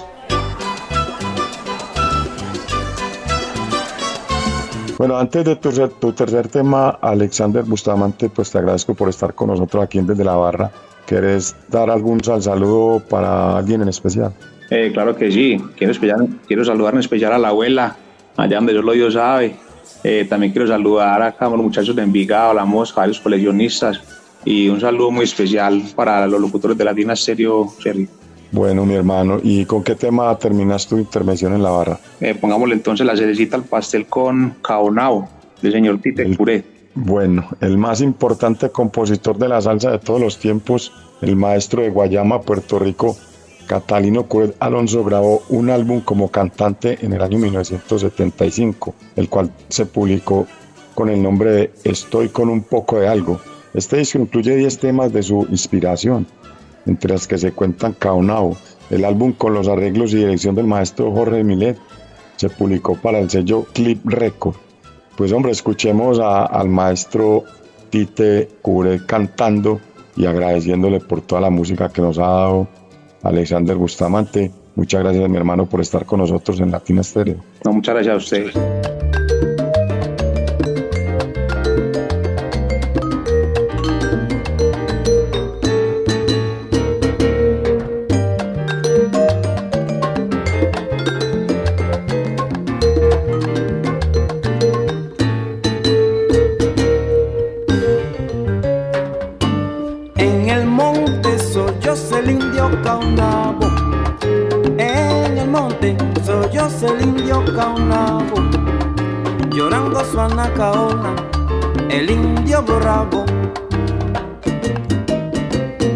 Bueno, 5.02 5.18
antes 5.18 5.44
de 5.44 5.56
tu, 5.56 6.14
tercer 6.14 6.48
tema, 6.48 6.90
Alexander 7.02 7.64
Bustamante, 7.64 8.30
pues 8.30 8.52
te 8.52 8.60
agradezco 8.60 8.94
por 8.94 9.10
estar 9.10 9.34
con 9.34 9.48
nosotros 9.48 9.84
aquí 9.84 9.98
en 9.98 10.06
Desde 10.06 10.24
la 10.24 10.36
Barra. 10.36 10.70
¿Quieres 11.08 11.56
dar 11.70 11.90
algún 11.90 12.24
sal- 12.24 12.44
saludo 12.44 13.00
para 13.10 13.58
alguien 13.58 13.82
en 13.82 13.88
especial? 13.88 14.32
Eh, 14.70 14.92
claro 14.94 15.16
que 15.16 15.32
sí. 15.32 15.58
Quiero, 15.76 15.96
quiero 16.46 16.64
saludar 16.64 16.94
en 16.94 17.00
especial 17.00 17.34
a 17.34 17.40
la 17.40 17.48
abuela, 17.48 17.96
allá 18.38 18.58
donde 18.58 18.74
Dios 18.74 18.86
lo 18.86 18.92
Dios 18.92 19.16
sabe. 19.16 19.56
Eh, 20.04 20.28
también 20.30 20.52
quiero 20.52 20.68
saludar 20.68 21.36
a 21.40 21.50
los 21.50 21.58
muchachos 21.58 21.96
de 21.96 22.04
Envigado, 22.04 22.54
La 22.54 22.66
Mosca, 22.66 23.02
a 23.02 23.08
los 23.08 23.20
coleccionistas. 23.20 24.00
Y 24.46 24.70
un 24.70 24.80
saludo 24.80 25.10
muy 25.10 25.24
especial 25.24 25.82
para 25.96 26.28
los 26.28 26.40
locutores 26.40 26.78
de 26.78 26.84
Latina 26.86 27.16
Stereo, 27.16 27.74
Sergio. 27.82 28.08
Bueno, 28.52 28.86
mi 28.86 28.96
hermano, 28.96 29.40
¿y 29.42 29.66
con 29.66 29.84
qué 29.84 29.96
tema 29.96 30.38
terminas 30.38 30.86
tu 30.86 30.98
intervención 30.98 31.54
en 31.54 31.64
la 31.64 31.70
barra? 31.70 32.00
Eh, 32.20 32.36
pongámosle 32.36 32.76
entonces 32.76 33.06
la 33.06 33.16
cerecita 33.16 33.56
al 33.56 33.64
pastel 33.64 34.08
con 34.08 34.56
Caonao. 34.62 35.28
del 35.62 35.72
señor 35.72 36.00
Tite 36.02 36.36
Curé. 36.36 36.64
Bueno, 36.94 37.48
el 37.62 37.78
más 37.78 38.02
importante 38.02 38.70
compositor 38.70 39.38
de 39.38 39.48
la 39.48 39.62
salsa 39.62 39.92
de 39.92 40.00
todos 40.00 40.20
los 40.20 40.38
tiempos, 40.38 40.92
el 41.22 41.38
maestro 41.38 41.84
de 41.84 41.90
Guayama, 41.90 42.42
Puerto 42.42 42.80
Rico, 42.80 43.16
Catalino 43.68 44.26
Curet 44.26 44.56
Alonso 44.60 45.02
grabó 45.06 45.44
un 45.48 45.70
álbum 45.70 46.02
como 46.02 46.30
cantante 46.30 46.98
en 47.02 47.14
el 47.14 47.22
año 47.22 47.38
1975, 47.38 48.94
el 49.16 49.30
cual 49.30 49.52
se 49.70 49.86
publicó 49.86 50.46
con 50.94 51.08
el 51.08 51.24
nombre 51.24 51.52
de 51.52 51.72
Estoy 51.86 52.28
con 52.28 52.50
un 52.50 52.64
poco 52.64 53.00
de 53.00 53.08
algo. 53.08 53.40
Este 53.74 53.98
disco 53.98 54.20
incluye 54.20 54.58
10 54.58 54.80
temas 54.80 55.14
de 55.14 55.24
su 55.24 55.48
inspiración, 55.50 56.28
entre 56.86 57.14
las 57.14 57.28
que 57.28 57.38
se 57.38 57.52
cuentan 57.52 57.94
Caonao. 57.94 58.58
El 58.90 59.06
álbum 59.06 59.34
con 59.34 59.54
los 59.54 59.68
arreglos 59.68 60.14
y 60.14 60.18
dirección 60.18 60.56
del 60.56 60.68
maestro 60.68 61.12
Jorge 61.12 61.44
Milet 61.44 61.78
se 62.36 62.50
publicó 62.50 62.96
para 62.96 63.20
el 63.20 63.30
sello 63.30 63.66
Clip 63.74 64.02
Record. 64.06 64.56
Pues 65.16 65.32
hombre, 65.32 65.52
escuchemos 65.52 66.20
al 66.20 66.70
maestro 66.70 67.44
Tite 67.90 68.50
Curet 68.62 69.06
cantando 69.06 69.80
y 70.16 70.26
agradeciéndole 70.26 71.00
por 71.00 71.22
toda 71.22 71.42
la 71.42 71.50
música 71.50 71.90
que 71.90 72.02
nos 72.02 72.18
ha 72.18 72.28
dado 72.28 72.68
Alexander 73.24 73.76
Bustamante. 73.76 74.52
Muchas 74.76 75.04
gracias, 75.04 75.30
mi 75.30 75.38
hermano, 75.38 75.68
por 75.68 75.82
estar 75.82 76.06
con 76.06 76.20
nosotros 76.20 76.60
en 76.60 76.72
Latina 76.72 77.04
Stereo. 77.04 77.38
No, 77.64 77.74
muchas 77.74 77.96
gracias 77.96 78.14
a 78.14 78.18
ustedes. 78.18 78.81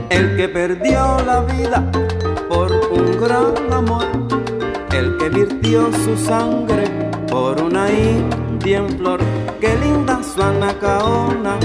El 0.10 0.38
que 0.38 0.48
perdió 0.50 1.18
la 1.26 1.42
vida 1.42 1.84
por 2.50 2.72
un 2.72 3.20
gran 3.20 3.74
amor, 3.74 4.06
el 4.92 5.18
que 5.18 5.30
virtió 5.30 5.92
su 6.04 6.18
sangre 6.18 6.86
por 7.30 7.62
una 7.62 7.92
india 7.92 8.78
en 8.80 8.90
flor, 8.98 9.20
qué 9.60 9.76
linda 9.78 10.22
su 10.24 10.42
anacaona. 10.42 11.58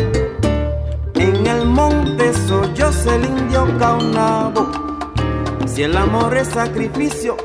En 1.14 1.46
el 1.46 1.66
monte 1.66 2.32
yo 2.74 2.90
el 3.14 3.24
indio 3.24 3.66
caunabo. 3.78 4.70
Si 5.66 5.82
el 5.82 5.96
amor 5.96 6.36
es 6.36 6.48
sacrificio, 6.48 7.36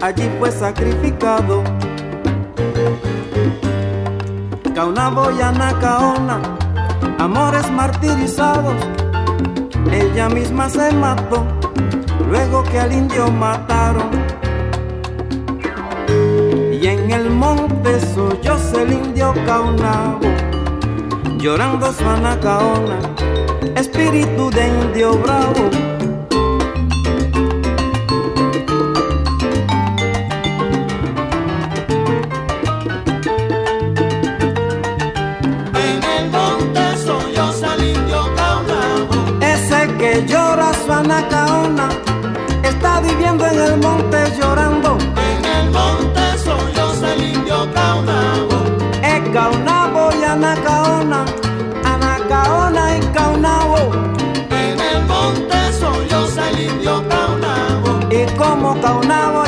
allí 0.00 0.28
fue 0.38 0.50
sacrificado. 0.50 1.62
Una 4.86 5.10
boyana 5.10 5.76
caona, 5.80 6.57
amores 7.18 7.70
martirizados. 7.70 8.74
Ella 9.92 10.28
misma 10.28 10.68
se 10.68 10.92
mató, 10.92 11.46
luego 12.28 12.62
que 12.64 12.78
al 12.78 12.92
indio 12.92 13.30
mataron. 13.30 14.10
Y 16.80 16.86
en 16.86 17.10
el 17.10 17.30
monte 17.30 18.00
sollóse 18.14 18.82
el 18.82 18.92
indio 18.92 19.34
caonabo, 19.44 20.20
llorando 21.38 21.92
su 21.92 22.08
anacaona, 22.08 22.98
espíritu 23.74 24.50
de 24.50 24.68
indio 24.68 25.18
bravo 25.18 25.87
está 42.62 43.00
viviendo 43.00 43.46
en 43.46 43.60
el 43.60 43.76
monte 43.78 44.16
llorando. 44.38 44.96
En 44.96 45.44
el 45.44 45.70
monte 45.70 46.38
soy 46.42 46.72
yo, 46.74 47.06
el 47.06 47.22
indio 47.22 47.68
Caunabo. 47.74 48.64
Es 49.02 49.28
Caunabo 49.30 50.10
y 50.18 50.24
Anacaona, 50.24 51.24
Anacaona 51.84 52.96
y 52.96 53.00
Caunabo. 53.12 53.76
En 54.50 54.80
el 54.80 55.04
monte 55.04 55.72
soy 55.78 56.08
yo, 56.08 56.26
el 56.48 56.60
indio 56.60 57.04
Caunabo. 57.08 58.00
Y 58.10 58.24
como 58.36 58.80
Caunabo 58.80 59.47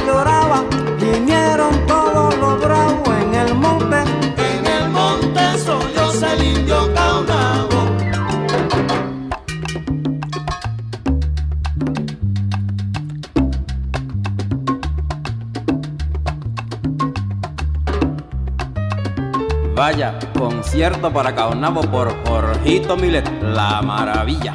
Concierto 20.39 21.13
para 21.13 21.35
Caonabo 21.35 21.83
por 21.83 22.17
Jorgito 22.27 22.97
Milet, 22.97 23.29
la 23.43 23.83
maravilla. 23.83 24.55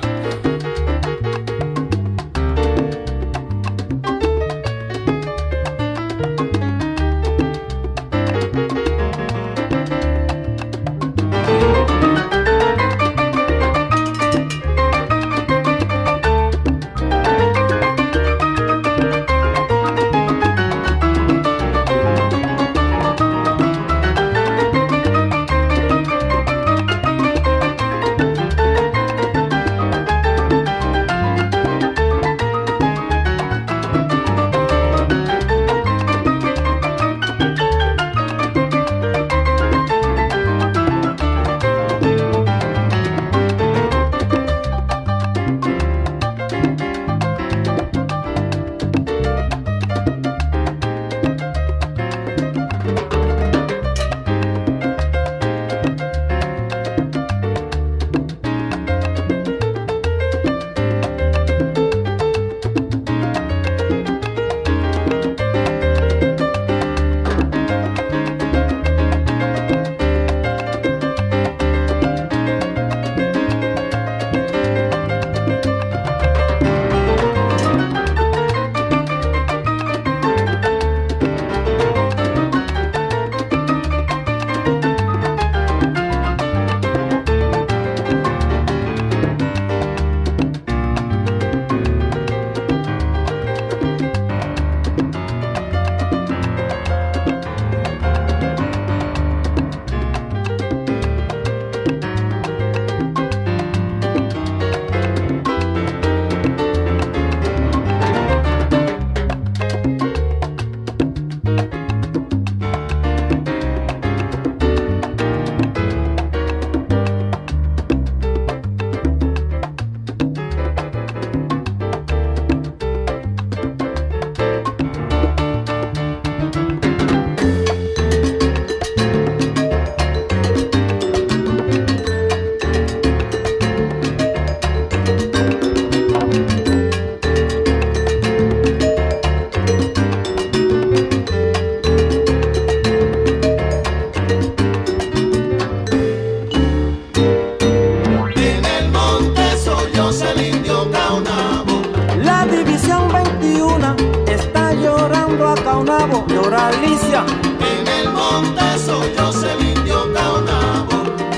Caonabo, 155.85 156.25
Alicia. 156.57 157.23
En 157.59 157.87
el 157.87 158.11
monte 158.11 158.79
soy 158.85 159.13
yo 159.15 159.31
el 159.51 159.77
indio 159.77 160.13
Caonabo. 160.13 160.97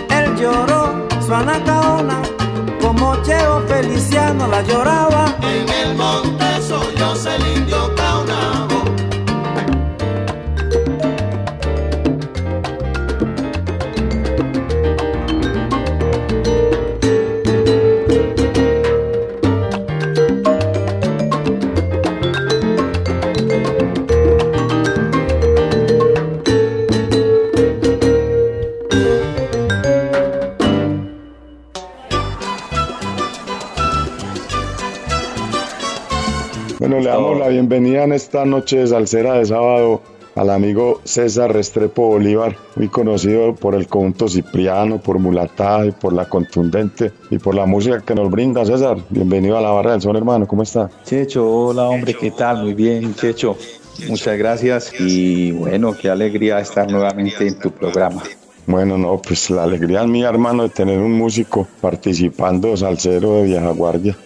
Él 0.09 0.35
lloró, 0.37 1.07
Suana 1.25 1.61
Caona, 1.65 2.21
como 2.81 3.21
Cheo 3.23 3.61
Feliciano 3.67 4.47
la 4.47 4.61
lloraba. 4.61 5.35
En 5.41 5.67
el 5.69 5.95
monte 5.95 6.45
soy 6.65 6.95
yo 6.95 7.13
el 7.29 7.57
indio 7.57 7.93
Caonabo. 7.95 8.86
La 37.47 37.53
bienvenida 37.53 38.03
en 38.03 38.11
esta 38.11 38.43
noche 38.43 38.79
de 38.79 38.87
salsera 38.87 39.35
de 39.35 39.45
sábado 39.45 40.01
al 40.35 40.49
amigo 40.49 40.99
César 41.05 41.53
Restrepo 41.53 42.09
Bolívar, 42.09 42.57
muy 42.75 42.89
conocido 42.89 43.55
por 43.55 43.73
el 43.73 43.87
conjunto 43.87 44.27
Cipriano, 44.27 44.99
por 45.01 45.17
Mulataje, 45.17 45.93
por 45.93 46.11
la 46.11 46.27
contundente 46.27 47.13
y 47.29 47.37
por 47.37 47.55
la 47.55 47.65
música 47.65 48.01
que 48.01 48.13
nos 48.15 48.29
brinda. 48.29 48.65
César, 48.65 48.97
bienvenido 49.09 49.57
a 49.57 49.61
la 49.61 49.69
barra 49.69 49.93
del 49.93 50.01
son, 50.01 50.17
hermano, 50.17 50.45
¿cómo 50.45 50.63
está? 50.63 50.89
Checho, 51.05 51.49
hola 51.49 51.87
hombre, 51.87 52.13
¿qué 52.15 52.31
tal? 52.31 52.63
Muy 52.63 52.73
bien, 52.73 53.15
Checho. 53.15 53.55
Muchas 54.09 54.37
gracias 54.37 54.91
y 54.99 55.53
bueno, 55.53 55.95
qué 55.95 56.09
alegría 56.09 56.59
estar 56.59 56.91
nuevamente 56.91 57.47
en 57.47 57.57
tu 57.59 57.71
programa. 57.71 58.23
Bueno, 58.65 58.97
no, 58.97 59.21
pues 59.21 59.49
la 59.51 59.63
alegría 59.63 60.01
es 60.01 60.07
mía, 60.09 60.27
hermano, 60.27 60.63
de 60.63 60.69
tener 60.69 60.99
un 60.99 61.13
músico 61.13 61.65
participando, 61.79 62.75
salsero 62.75 63.35
de 63.35 63.43
vieja 63.43 63.69
guardia. 63.69 64.17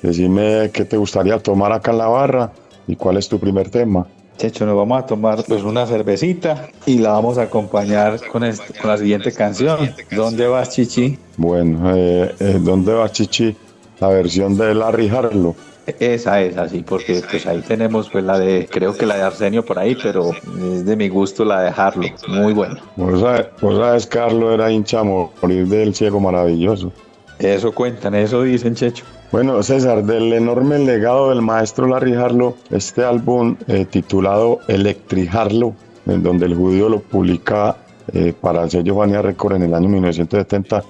Decime 0.00 0.70
qué 0.72 0.86
te 0.86 0.96
gustaría 0.96 1.38
tomar 1.38 1.72
acá 1.72 1.90
en 1.90 1.98
la 1.98 2.06
barra 2.06 2.52
y 2.86 2.96
cuál 2.96 3.16
es 3.16 3.28
tu 3.28 3.38
primer 3.38 3.70
tema. 3.70 4.06
Checho, 4.36 4.64
nos 4.64 4.74
vamos 4.76 5.02
a 5.02 5.06
tomar 5.06 5.44
pues 5.46 5.62
una 5.62 5.86
cervecita 5.86 6.68
y 6.86 6.98
la 6.98 7.10
vamos 7.12 7.36
a 7.36 7.42
acompañar 7.42 8.18
con, 8.28 8.42
este- 8.44 8.72
con 8.78 8.90
la 8.90 8.96
siguiente 8.96 9.32
canción. 9.32 9.94
¿Dónde 10.10 10.46
vas, 10.46 10.70
Chichi? 10.70 11.18
Bueno, 11.36 11.94
eh, 11.94 12.34
eh, 12.40 12.58
¿dónde 12.60 12.94
va 12.94 13.10
Chichi? 13.12 13.54
La 14.00 14.08
versión 14.08 14.56
de 14.56 14.74
Larry 14.74 15.08
Harlow. 15.10 15.54
Esa 15.98 16.40
es 16.40 16.56
así, 16.56 16.82
porque 16.82 17.20
pues 17.30 17.46
ahí 17.46 17.60
tenemos 17.62 18.08
pues 18.08 18.24
la 18.24 18.38
de, 18.38 18.66
creo 18.70 18.94
que 18.96 19.04
la 19.06 19.16
de 19.16 19.22
Arsenio 19.22 19.64
por 19.64 19.78
ahí, 19.78 19.96
pero 20.00 20.30
es 20.30 20.84
de 20.86 20.96
mi 20.96 21.08
gusto 21.08 21.44
la 21.44 21.62
de 21.62 21.68
Harlow. 21.76 22.08
Muy 22.28 22.52
buena. 22.54 22.80
Vos 22.96 23.20
sabes, 23.20 23.46
vos 23.60 23.76
sabes, 23.76 24.06
Carlos 24.06 24.54
era 24.54 24.70
hincha 24.70 25.02
morir 25.02 25.66
del 25.66 25.94
ciego 25.94 26.20
maravilloso. 26.20 26.92
Eso 27.38 27.72
cuentan, 27.72 28.14
eso 28.14 28.42
dicen, 28.42 28.74
Checho. 28.74 29.04
Bueno, 29.32 29.62
César, 29.62 30.04
del 30.04 30.32
enorme 30.32 30.80
legado 30.80 31.28
del 31.28 31.40
maestro 31.40 31.86
Larry 31.86 32.14
Harlow, 32.14 32.56
este 32.70 33.04
álbum 33.04 33.56
eh, 33.68 33.84
titulado 33.84 34.58
Electric 34.66 35.32
Harlow, 35.32 35.72
en 36.06 36.24
donde 36.24 36.46
el 36.46 36.56
judío 36.56 36.88
lo 36.88 36.98
publica 36.98 37.76
eh, 38.12 38.34
para 38.38 38.64
el 38.64 38.70
sello 38.70 38.96
Fania 38.96 39.22
Record 39.22 39.54
en 39.54 39.62
el 39.62 39.74
año 39.74 39.88
1970, 39.88 40.82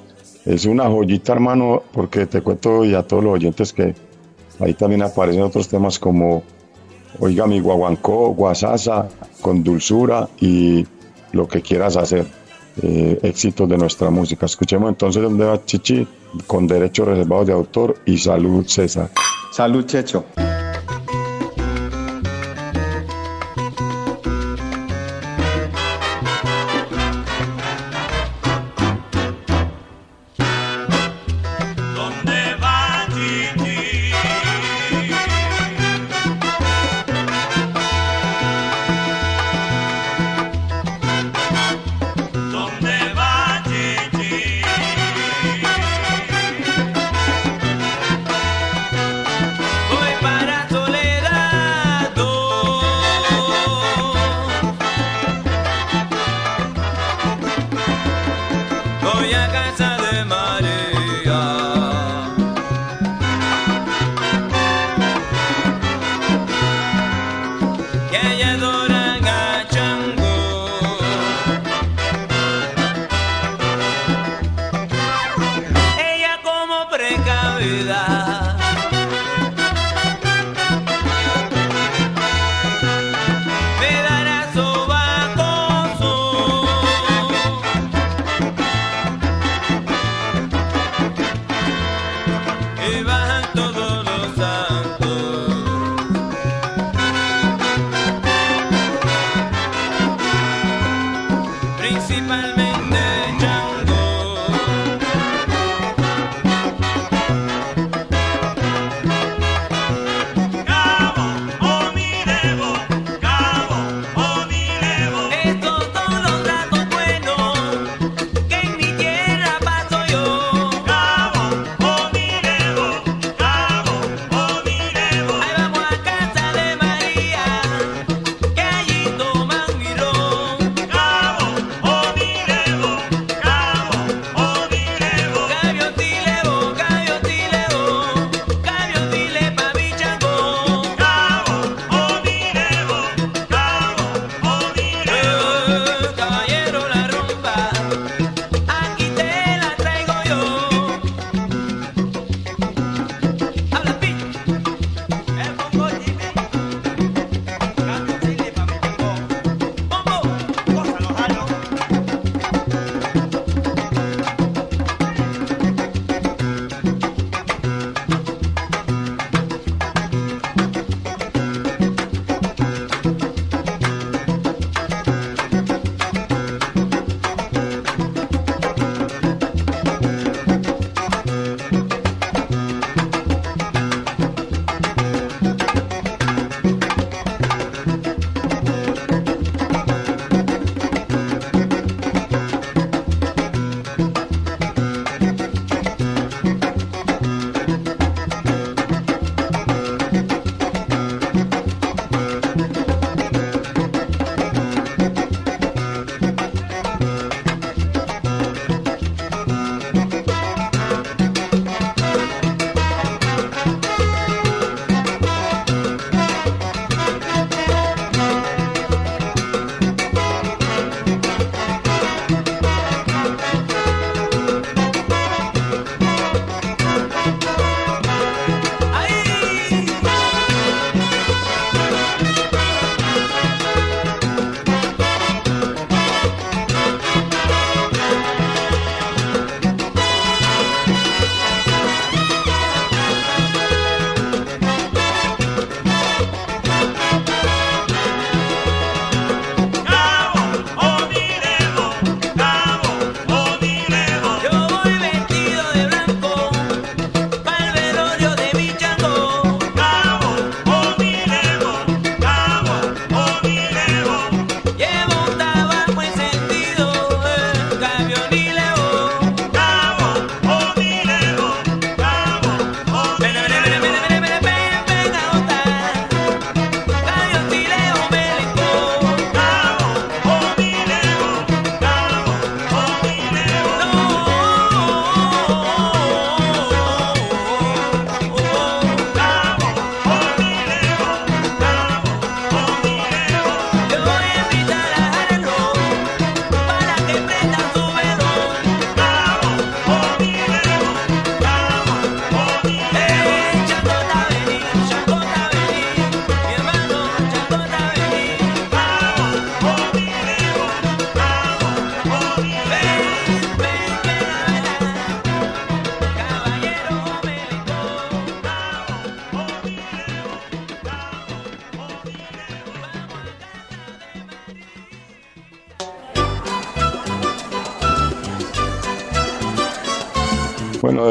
es 0.46 0.64
una 0.64 0.88
joyita, 0.88 1.34
hermano, 1.34 1.82
porque 1.92 2.24
te 2.24 2.40
cuento 2.40 2.82
y 2.82 2.94
a 2.94 3.02
todos 3.02 3.22
los 3.22 3.34
oyentes 3.34 3.74
que 3.74 3.94
ahí 4.58 4.72
también 4.72 5.02
aparecen 5.02 5.42
otros 5.42 5.68
temas 5.68 5.98
como 5.98 6.42
Oiga 7.18 7.46
mi 7.46 7.60
guaguancó, 7.60 8.30
guasasa, 8.30 9.06
con 9.42 9.62
dulzura 9.62 10.30
y 10.40 10.86
lo 11.32 11.46
que 11.46 11.60
quieras 11.60 11.98
hacer. 11.98 12.26
Eh, 12.82 13.18
éxitos 13.22 13.68
de 13.68 13.76
nuestra 13.76 14.08
música. 14.08 14.46
Escuchemos 14.46 14.88
entonces 14.88 15.22
dónde 15.22 15.44
va 15.44 15.62
Chichi 15.62 16.06
con 16.46 16.66
derechos 16.66 17.08
reservados 17.08 17.46
de 17.46 17.52
autor 17.52 17.96
y 18.04 18.18
salud 18.18 18.66
César. 18.66 19.10
Salud, 19.52 19.84
Checho. 19.84 20.24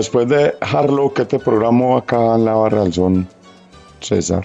Después 0.10 0.28
de 0.28 0.56
Harlow, 0.60 1.14
¿qué 1.14 1.24
te 1.24 1.38
programó 1.38 1.96
acá 1.96 2.34
en 2.34 2.46
la 2.46 2.56
Barra 2.56 2.82
del 2.82 2.92
Son, 2.92 3.28
César? 4.00 4.44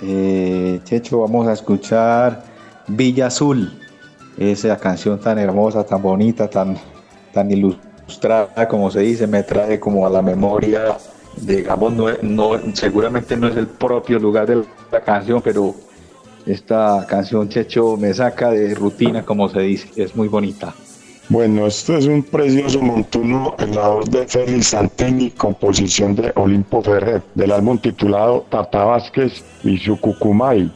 Eh, 0.00 0.78
Checho, 0.84 1.22
vamos 1.22 1.48
a 1.48 1.54
escuchar 1.54 2.44
Villa 2.86 3.26
Azul, 3.26 3.76
esa 4.38 4.76
canción 4.76 5.18
tan 5.18 5.40
hermosa, 5.40 5.84
tan 5.84 6.00
bonita, 6.00 6.48
tan, 6.48 6.78
tan 7.32 7.50
ilustrada, 7.50 8.68
como 8.68 8.92
se 8.92 9.00
dice, 9.00 9.26
me 9.26 9.42
trae 9.42 9.80
como 9.80 10.06
a 10.06 10.10
la 10.10 10.22
memoria, 10.22 10.98
digamos, 11.36 11.92
no, 11.92 12.06
no, 12.22 12.50
seguramente 12.74 13.36
no 13.36 13.48
es 13.48 13.56
el 13.56 13.66
propio 13.66 14.20
lugar 14.20 14.46
de 14.46 14.62
la 14.92 15.00
canción, 15.00 15.42
pero 15.42 15.74
esta 16.46 17.04
canción, 17.08 17.48
Checho, 17.48 17.96
me 17.96 18.14
saca 18.14 18.52
de 18.52 18.72
rutina, 18.76 19.24
como 19.24 19.48
se 19.48 19.62
dice, 19.62 19.88
es 19.96 20.14
muy 20.14 20.28
bonita. 20.28 20.72
Bueno, 21.30 21.66
esto 21.66 21.96
es 21.96 22.04
un 22.04 22.22
precioso 22.22 22.82
montuno 22.82 23.54
en 23.58 23.74
la 23.74 23.88
voz 23.88 24.10
de 24.10 24.26
Félix 24.26 24.68
Santini, 24.68 25.30
composición 25.30 26.14
de 26.14 26.30
Olimpo 26.36 26.82
Ferrer, 26.82 27.22
del 27.34 27.50
álbum 27.50 27.78
titulado 27.78 28.44
Tata 28.50 28.84
Vázquez 28.84 29.42
y 29.62 29.78
su 29.78 29.98
Cucumay. 29.98 30.70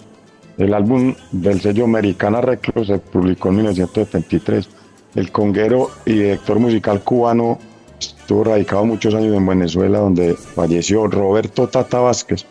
El 0.57 0.73
álbum 0.73 1.15
del 1.33 1.61
sello 1.61 1.85
Americana 1.85 2.41
Records 2.41 2.87
se 2.87 2.99
publicó 2.99 3.51
en 3.51 3.57
1973. 3.57 4.71
El 5.17 5.31
conguero 5.31 5.91
y 6.07 6.15
director 6.15 6.59
musical 6.59 7.03
cubano 7.03 7.59
estuvo 8.01 8.45
radicado 8.45 8.87
muchos 8.87 9.15
años 9.15 9.37
en 9.37 9.47
Venezuela, 9.47 9.99
donde 9.99 10.35
falleció 10.35 11.09
Roberto 11.09 11.69
Tata 11.69 12.01
Vázquez. 12.01 12.47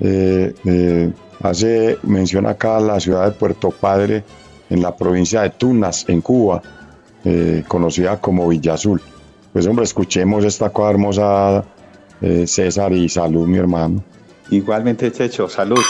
Eh, 0.00 0.54
eh, 0.64 1.12
hace 1.42 1.98
mención 2.02 2.46
acá 2.46 2.78
a 2.78 2.80
la 2.80 2.98
ciudad 2.98 3.26
de 3.26 3.32
Puerto 3.32 3.70
Padre, 3.70 4.24
en 4.70 4.80
la 4.80 4.96
provincia 4.96 5.42
de 5.42 5.50
Tunas, 5.50 6.08
en 6.08 6.22
Cuba 6.22 6.62
eh, 7.24 7.64
conocida 7.66 8.20
como 8.20 8.48
Villa 8.48 8.74
Azul. 8.74 9.00
Pues 9.52 9.66
hombre, 9.66 9.84
escuchemos 9.84 10.44
esta 10.44 10.70
cosa 10.70 10.90
hermosa, 10.90 11.64
eh, 12.20 12.46
César, 12.46 12.92
y 12.92 13.08
salud, 13.08 13.46
mi 13.46 13.58
hermano. 13.58 14.02
Igualmente, 14.50 15.10
Checho, 15.12 15.48
salud. 15.48 15.82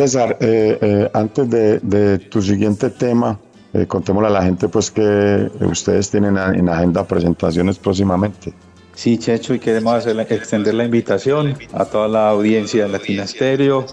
César, 0.00 0.38
eh, 0.40 0.78
eh, 0.80 1.10
antes 1.12 1.50
de, 1.50 2.18
tu 2.30 2.40
siguiente 2.40 2.88
tema, 2.88 3.38
eh, 3.74 3.84
contémosle 3.86 4.28
a 4.28 4.30
la 4.30 4.42
gente 4.42 4.66
pues 4.66 4.90
que 4.90 5.50
ustedes 5.60 6.08
tienen 6.10 6.38
en 6.38 6.70
agenda 6.70 7.06
presentaciones 7.06 7.78
próximamente. 7.78 8.54
Sí, 8.94 9.18
Checho, 9.18 9.52
y 9.52 9.58
queremos 9.58 9.92
hacer 9.92 10.18
extender 10.20 10.72
la 10.72 10.86
invitación 10.86 11.54
a 11.74 11.84
toda 11.84 12.08
la 12.08 12.30
audiencia 12.30 12.84
de 12.84 12.88
Latina 12.88 13.26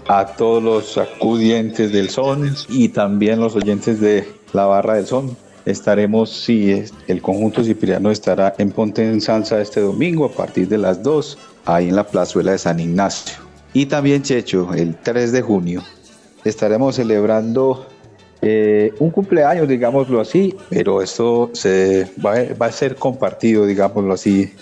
a 0.08 0.26
todos 0.28 0.62
los 0.62 0.96
acudientes 0.96 1.92
del 1.92 2.08
son 2.08 2.54
y 2.70 2.88
también 2.88 3.38
los 3.40 3.54
oyentes 3.54 4.00
de 4.00 4.26
la 4.54 4.64
barra 4.64 4.94
del 4.94 5.04
son. 5.04 5.36
Estaremos, 5.66 6.30
sí, 6.30 6.84
el 7.06 7.20
conjunto 7.20 7.62
cipriano 7.62 8.10
estará 8.10 8.54
en 8.56 8.70
Ponte 8.70 9.06
en 9.06 9.20
Salsa 9.20 9.60
este 9.60 9.80
domingo 9.80 10.24
a 10.24 10.32
partir 10.32 10.68
de 10.68 10.78
las 10.78 11.02
2, 11.02 11.36
ahí 11.66 11.90
en 11.90 11.96
la 11.96 12.06
plazuela 12.06 12.52
de 12.52 12.58
San 12.58 12.80
Ignacio. 12.80 13.36
Y 13.74 13.84
también, 13.84 14.22
Checho, 14.22 14.72
el 14.72 14.96
3 14.96 15.32
de 15.32 15.42
junio 15.42 15.82
estaremos 16.48 16.96
celebrando 16.96 17.86
eh, 18.40 18.92
un 19.00 19.10
cumpleaños, 19.10 19.66
digámoslo 19.68 20.20
así, 20.20 20.54
pero 20.70 21.02
esto 21.02 21.50
se 21.54 22.08
va, 22.24 22.34
a 22.66 22.72
ser 22.72 22.94
compartido, 22.94 23.66
digámoslo 23.66 24.14
así, 24.14 24.52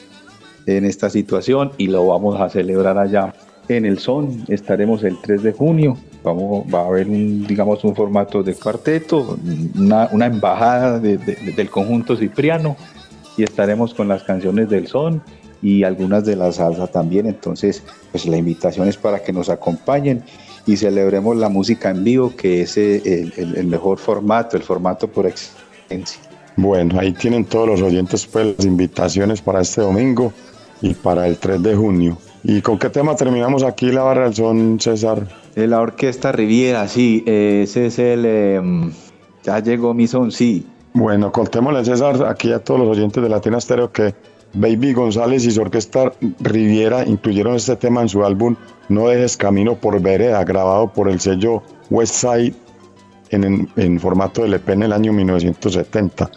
en 0.67 0.85
esta 0.85 1.11
situación 1.11 1.73
y 1.77 1.89
lo 1.89 2.07
vamos 2.07 2.41
a 2.41 2.49
celebrar 2.49 2.99
allá 2.99 3.35
en 3.69 3.85
el 3.85 3.99
Son. 3.99 4.45
Estaremos 4.49 5.05
el 5.05 5.21
3 5.21 5.43
de 5.43 5.53
junio. 5.53 5.97
Vamos, 6.25 6.67
va 6.73 6.81
a 6.81 6.87
haber 6.87 7.07
un, 7.07 7.47
digamos, 7.47 7.85
un 7.85 7.95
formato 7.95 8.43
de 8.43 8.55
cuarteto, 8.55 9.39
una, 9.77 10.09
embajada 10.27 10.99
de, 10.99 11.19
de, 11.19 11.35
del 11.55 11.71
conjunto 11.71 12.17
Cipriano 12.17 12.77
y 13.37 13.43
estaremos 13.43 13.93
con 13.95 14.09
las 14.09 14.23
canciones 14.23 14.69
del 14.71 14.87
Son 14.87 15.23
y 15.63 15.85
algunas 15.85 16.25
de 16.25 16.37
la 16.37 16.51
salsa 16.51 16.87
también. 16.87 17.27
Entonces, 17.27 17.83
pues 18.11 18.27
la 18.27 18.39
invitación 18.39 18.89
es 18.89 18.97
para 18.97 19.23
que 19.23 19.33
nos 19.33 19.51
acompañen 19.51 20.25
y 20.67 20.77
celebremos 20.77 21.37
la 21.37 21.49
música 21.49 21.91
en 21.91 22.05
vivo, 22.05 22.35
que 22.37 22.63
es 22.63 22.77
el, 22.77 23.33
el, 23.37 23.57
el 23.57 23.67
mejor 23.67 23.99
formato, 23.99 24.57
el 24.57 24.63
formato 24.63 25.09
por 25.09 25.27
excelencia. 25.27 26.21
Bueno, 26.57 26.99
ahí 26.99 27.13
tienen 27.13 27.45
todos 27.45 27.69
los 27.69 27.83
oyentes 27.83 28.27
pues 28.27 28.57
las 28.57 28.67
invitaciones 28.67 29.43
para 29.43 29.61
este 29.61 29.83
domingo 29.83 30.33
y 30.81 30.95
para 30.95 31.27
el 31.29 31.37
3 31.37 31.63
de 31.63 31.77
junio. 31.77 32.19
¿Y 32.43 32.63
con 32.63 32.79
qué 32.79 32.89
tema 32.89 33.15
terminamos 33.15 33.63
aquí 33.63 33.93
la 33.93 34.03
barra 34.03 34.25
del 34.25 34.35
son, 34.35 34.81
César? 34.81 35.27
La 35.55 35.81
Orquesta 35.81 36.33
Riviera, 36.33 36.89
sí, 36.89 37.23
ese 37.27 37.87
es 37.87 37.99
el... 37.99 38.25
Eh, 38.25 38.61
ya 39.43 39.61
llegó 39.61 39.95
mi 39.95 40.07
son, 40.07 40.33
sí. 40.33 40.67
Bueno, 40.93 41.31
contémosle, 41.31 41.85
César, 41.85 42.25
aquí 42.25 42.53
a 42.53 42.59
todos 42.59 42.81
los 42.81 42.97
oyentes 42.97 43.23
de 43.23 43.29
Latina 43.29 43.61
Stereo 43.61 43.93
que 43.93 44.15
Baby 44.57 44.95
González 44.95 45.45
y 45.45 45.51
su 45.51 45.61
Orquesta 45.61 46.13
Riviera 46.41 47.05
incluyeron 47.05 47.57
este 47.57 47.77
tema 47.77 48.01
en 48.01 48.09
su 48.09 48.25
álbum 48.25 48.57
No 48.89 49.09
dejes 49.09 49.37
camino 49.37 49.77
por 49.77 50.01
vereda, 50.01 50.43
grabado 50.45 50.93
por 50.93 51.09
el 51.09 51.21
sello 51.21 51.63
Westside 51.91 52.55
en, 53.31 53.69
en, 53.77 54.01
formato 54.01 54.43
de 54.43 54.49
LP 54.49 54.73
en 54.73 54.83
el 54.85 54.93
año 54.93 55.13
1970 55.13 56.31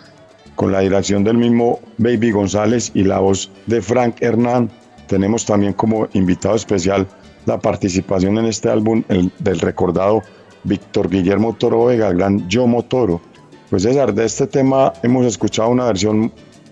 con 0.55 0.73
la 0.73 0.81
dirección 0.81 1.23
del 1.23 1.37
mismo 1.37 1.79
Baby 1.97 2.31
González 2.31 2.91
y 2.93 3.03
la 3.03 3.19
voz 3.19 3.49
de 3.67 3.81
Frank 3.81 4.21
Hernán. 4.21 4.69
Tenemos 5.07 5.45
también 5.45 5.71
como 5.71 6.09
invitado 6.13 6.55
especial 6.55 7.07
la 7.45 7.59
participación 7.59 8.37
en 8.37 8.45
este 8.45 8.69
álbum 8.69 9.03
el, 9.07 9.31
del 9.39 9.59
recordado 9.61 10.21
Víctor 10.65 11.09
Guillermo 11.09 11.55
Toro 11.57 11.85
Vega, 11.85 12.11
gran 12.11 12.49
Yo 12.49 12.67
Motoro. 12.67 13.21
Pues 13.69 13.83
César, 13.83 14.13
de 14.13 14.25
este 14.25 14.47
tema 14.47 14.91
hemos 15.03 15.25
escuchado 15.25 15.69
una 15.69 15.85
versión 15.85 16.31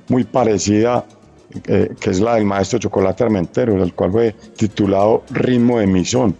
muy 0.09 0.23
parecida, 0.23 1.05
eh, 1.67 1.95
que 1.99 2.09
es 2.09 2.19
la 2.19 2.35
del 2.35 2.45
maestro 2.45 2.79
Chocolate 2.79 3.23
Armentero, 3.23 3.81
el 3.81 3.93
cual 3.93 4.11
fue 4.11 4.35
titulado 4.55 5.23
Ritmo 5.29 5.79
de 5.79 5.87
Misón, 5.87 6.35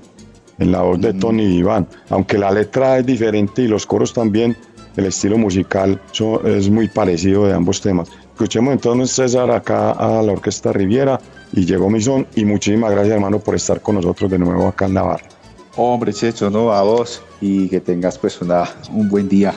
en 0.59 0.71
la 0.71 0.81
voz 0.81 0.99
de 0.99 1.13
Tony 1.13 1.57
Iván. 1.57 1.87
Aunque 2.09 2.37
la 2.37 2.51
letra 2.51 2.97
es 2.97 3.05
diferente 3.05 3.61
y 3.61 3.67
los 3.67 3.85
coros 3.85 4.13
también, 4.13 4.55
el 4.95 5.05
estilo 5.05 5.37
musical 5.37 6.01
es 6.43 6.69
muy 6.69 6.87
parecido 6.87 7.45
de 7.45 7.53
ambos 7.53 7.81
temas. 7.81 8.09
Escuchemos 8.31 8.73
entonces 8.73 9.15
César 9.15 9.49
acá 9.51 9.91
a 9.91 10.21
la 10.21 10.33
Orquesta 10.33 10.73
Riviera 10.73 11.19
y 11.53 11.65
llegó 11.65 11.89
mi 11.89 12.01
son 12.01 12.27
y 12.35 12.45
muchísimas 12.45 12.91
gracias 12.91 13.15
hermano 13.15 13.39
por 13.39 13.55
estar 13.55 13.81
con 13.81 13.95
nosotros 13.95 14.29
de 14.29 14.39
nuevo 14.39 14.67
acá 14.67 14.85
en 14.85 14.95
Navarra. 14.95 15.27
Hombre, 15.75 16.11
Checho, 16.11 16.49
no, 16.49 16.71
a 16.71 16.81
vos 16.81 17.21
y 17.39 17.69
que 17.69 17.79
tengas 17.79 18.17
pues 18.17 18.41
una, 18.41 18.63
un 18.91 19.07
buen 19.09 19.29
día. 19.29 19.53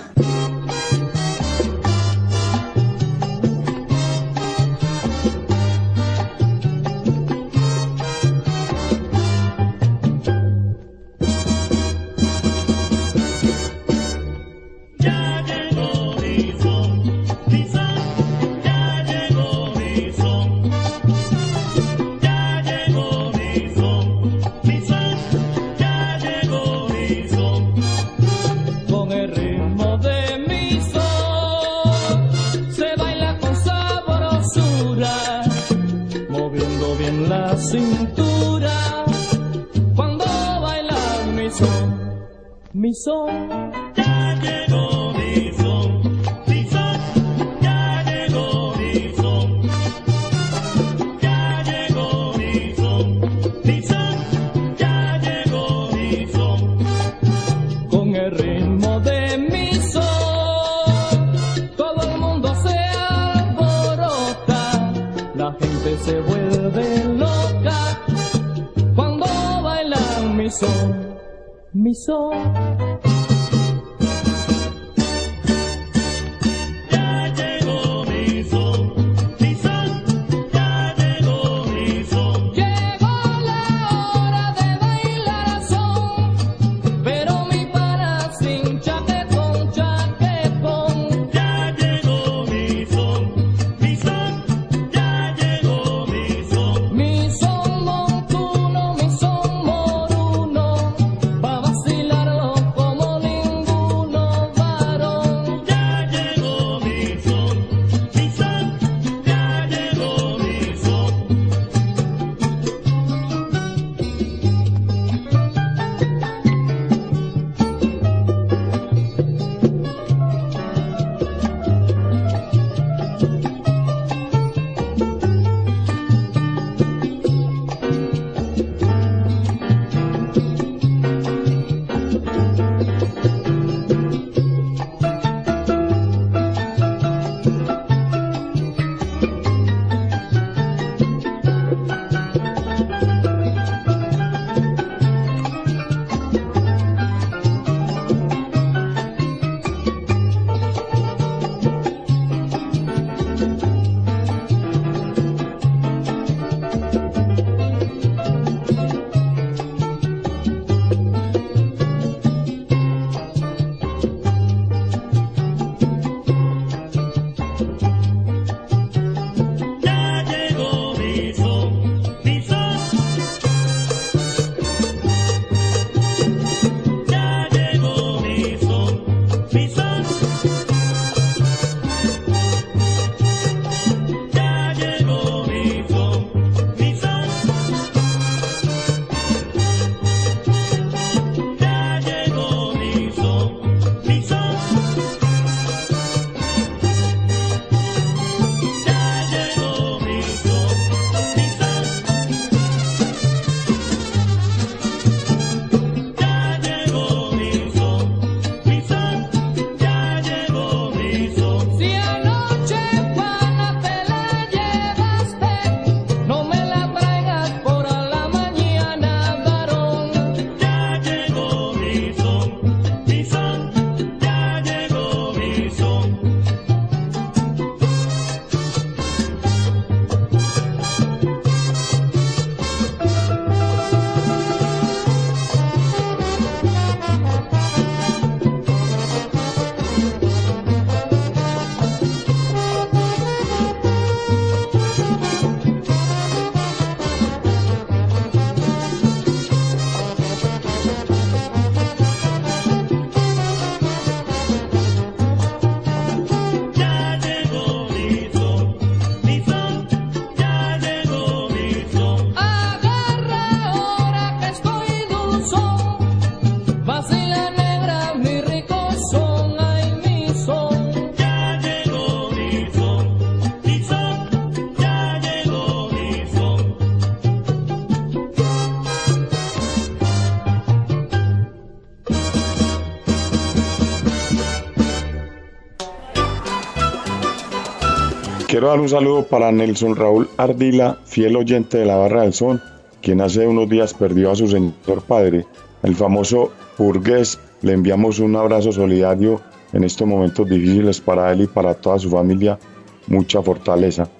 Quiero 288.60 288.72
dar 288.72 288.80
un 288.80 288.90
saludo 288.90 289.22
para 289.22 289.50
Nelson 289.50 289.96
Raúl 289.96 290.28
Ardila, 290.36 290.98
fiel 291.06 291.34
oyente 291.34 291.78
de 291.78 291.86
la 291.86 291.96
Barra 291.96 292.24
del 292.24 292.34
Son, 292.34 292.60
quien 293.00 293.22
hace 293.22 293.46
unos 293.46 293.70
días 293.70 293.94
perdió 293.94 294.30
a 294.30 294.36
su 294.36 294.48
señor 294.48 295.00
padre, 295.08 295.46
el 295.82 295.96
famoso 295.96 296.52
burgués. 296.76 297.38
Le 297.62 297.72
enviamos 297.72 298.18
un 298.18 298.36
abrazo 298.36 298.70
solidario 298.70 299.40
en 299.72 299.84
estos 299.84 300.06
momentos 300.06 300.46
difíciles 300.46 301.00
para 301.00 301.32
él 301.32 301.40
y 301.40 301.46
para 301.46 301.72
toda 301.72 301.98
su 301.98 302.10
familia. 302.10 302.58
Mucha 303.06 303.40
fortaleza. 303.40 304.10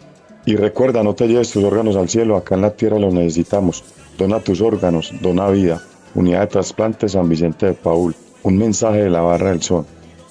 Y 0.47 0.57
recuerda, 0.57 1.03
no 1.03 1.15
te 1.15 1.29
lleves 1.29 1.51
tus 1.51 1.63
órganos 1.63 1.97
al 1.97 2.09
cielo, 2.09 2.39
acá 2.39 2.55
en 2.55 2.63
la 2.63 2.71
tierra 2.71 2.99
los 2.99 3.13
necesitamos. 3.13 3.85
Dona 4.17 4.41
tus 4.41 4.63
órganos, 4.63 5.13
dona 5.21 5.51
vida. 5.51 5.83
Unidad 6.15 6.41
de 6.41 6.47
Trasplantes 6.47 7.13
San 7.13 7.29
Vicente 7.29 7.67
de 7.67 7.75
Paul. 7.75 8.15
Un 8.43 8.57
mensaje 8.57 9.03
de 9.03 9.11
la 9.11 9.21
Barra 9.21 9.51
del 9.51 9.61
Sol. 9.61 9.85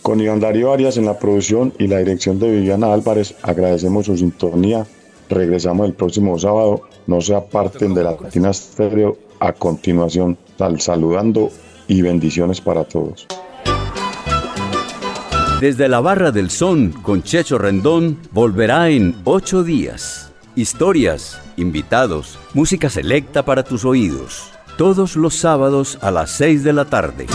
Con 0.09 0.19
Iván 0.19 0.39
Darío 0.39 0.73
Arias 0.73 0.97
en 0.97 1.05
la 1.05 1.19
producción 1.19 1.71
y 1.77 1.85
la 1.85 1.99
dirección 1.99 2.39
de 2.39 2.49
Viviana 2.49 2.91
Álvarez, 2.91 3.35
agradecemos 3.43 4.07
su 4.07 4.17
sintonía. 4.17 4.83
Regresamos 5.29 5.85
el 5.85 5.93
próximo 5.93 6.39
sábado. 6.39 6.81
No 7.05 7.21
se 7.21 7.35
aparten 7.35 7.93
de 7.93 8.03
la 8.03 8.17
Latina 8.19 8.49
Estéreo. 8.49 9.19
A 9.39 9.53
continuación, 9.53 10.35
saludando 10.79 11.51
y 11.87 12.01
bendiciones 12.01 12.59
para 12.59 12.85
todos. 12.85 13.27
Desde 15.61 15.87
la 15.87 15.99
Barra 15.99 16.31
del 16.31 16.49
Son 16.49 16.91
con 16.91 17.21
Checho 17.21 17.59
Rendón 17.59 18.17
volverá 18.31 18.89
en 18.89 19.15
ocho 19.25 19.63
días. 19.63 20.31
Historias, 20.55 21.39
invitados, 21.55 22.39
música 22.55 22.89
selecta 22.89 23.45
para 23.45 23.61
tus 23.61 23.85
oídos. 23.85 24.49
Todos 24.75 25.15
los 25.15 25.35
sábados 25.35 25.99
a 26.01 26.09
las 26.09 26.31
seis 26.31 26.63
de 26.63 26.73
la 26.73 26.85
tarde. 26.85 27.27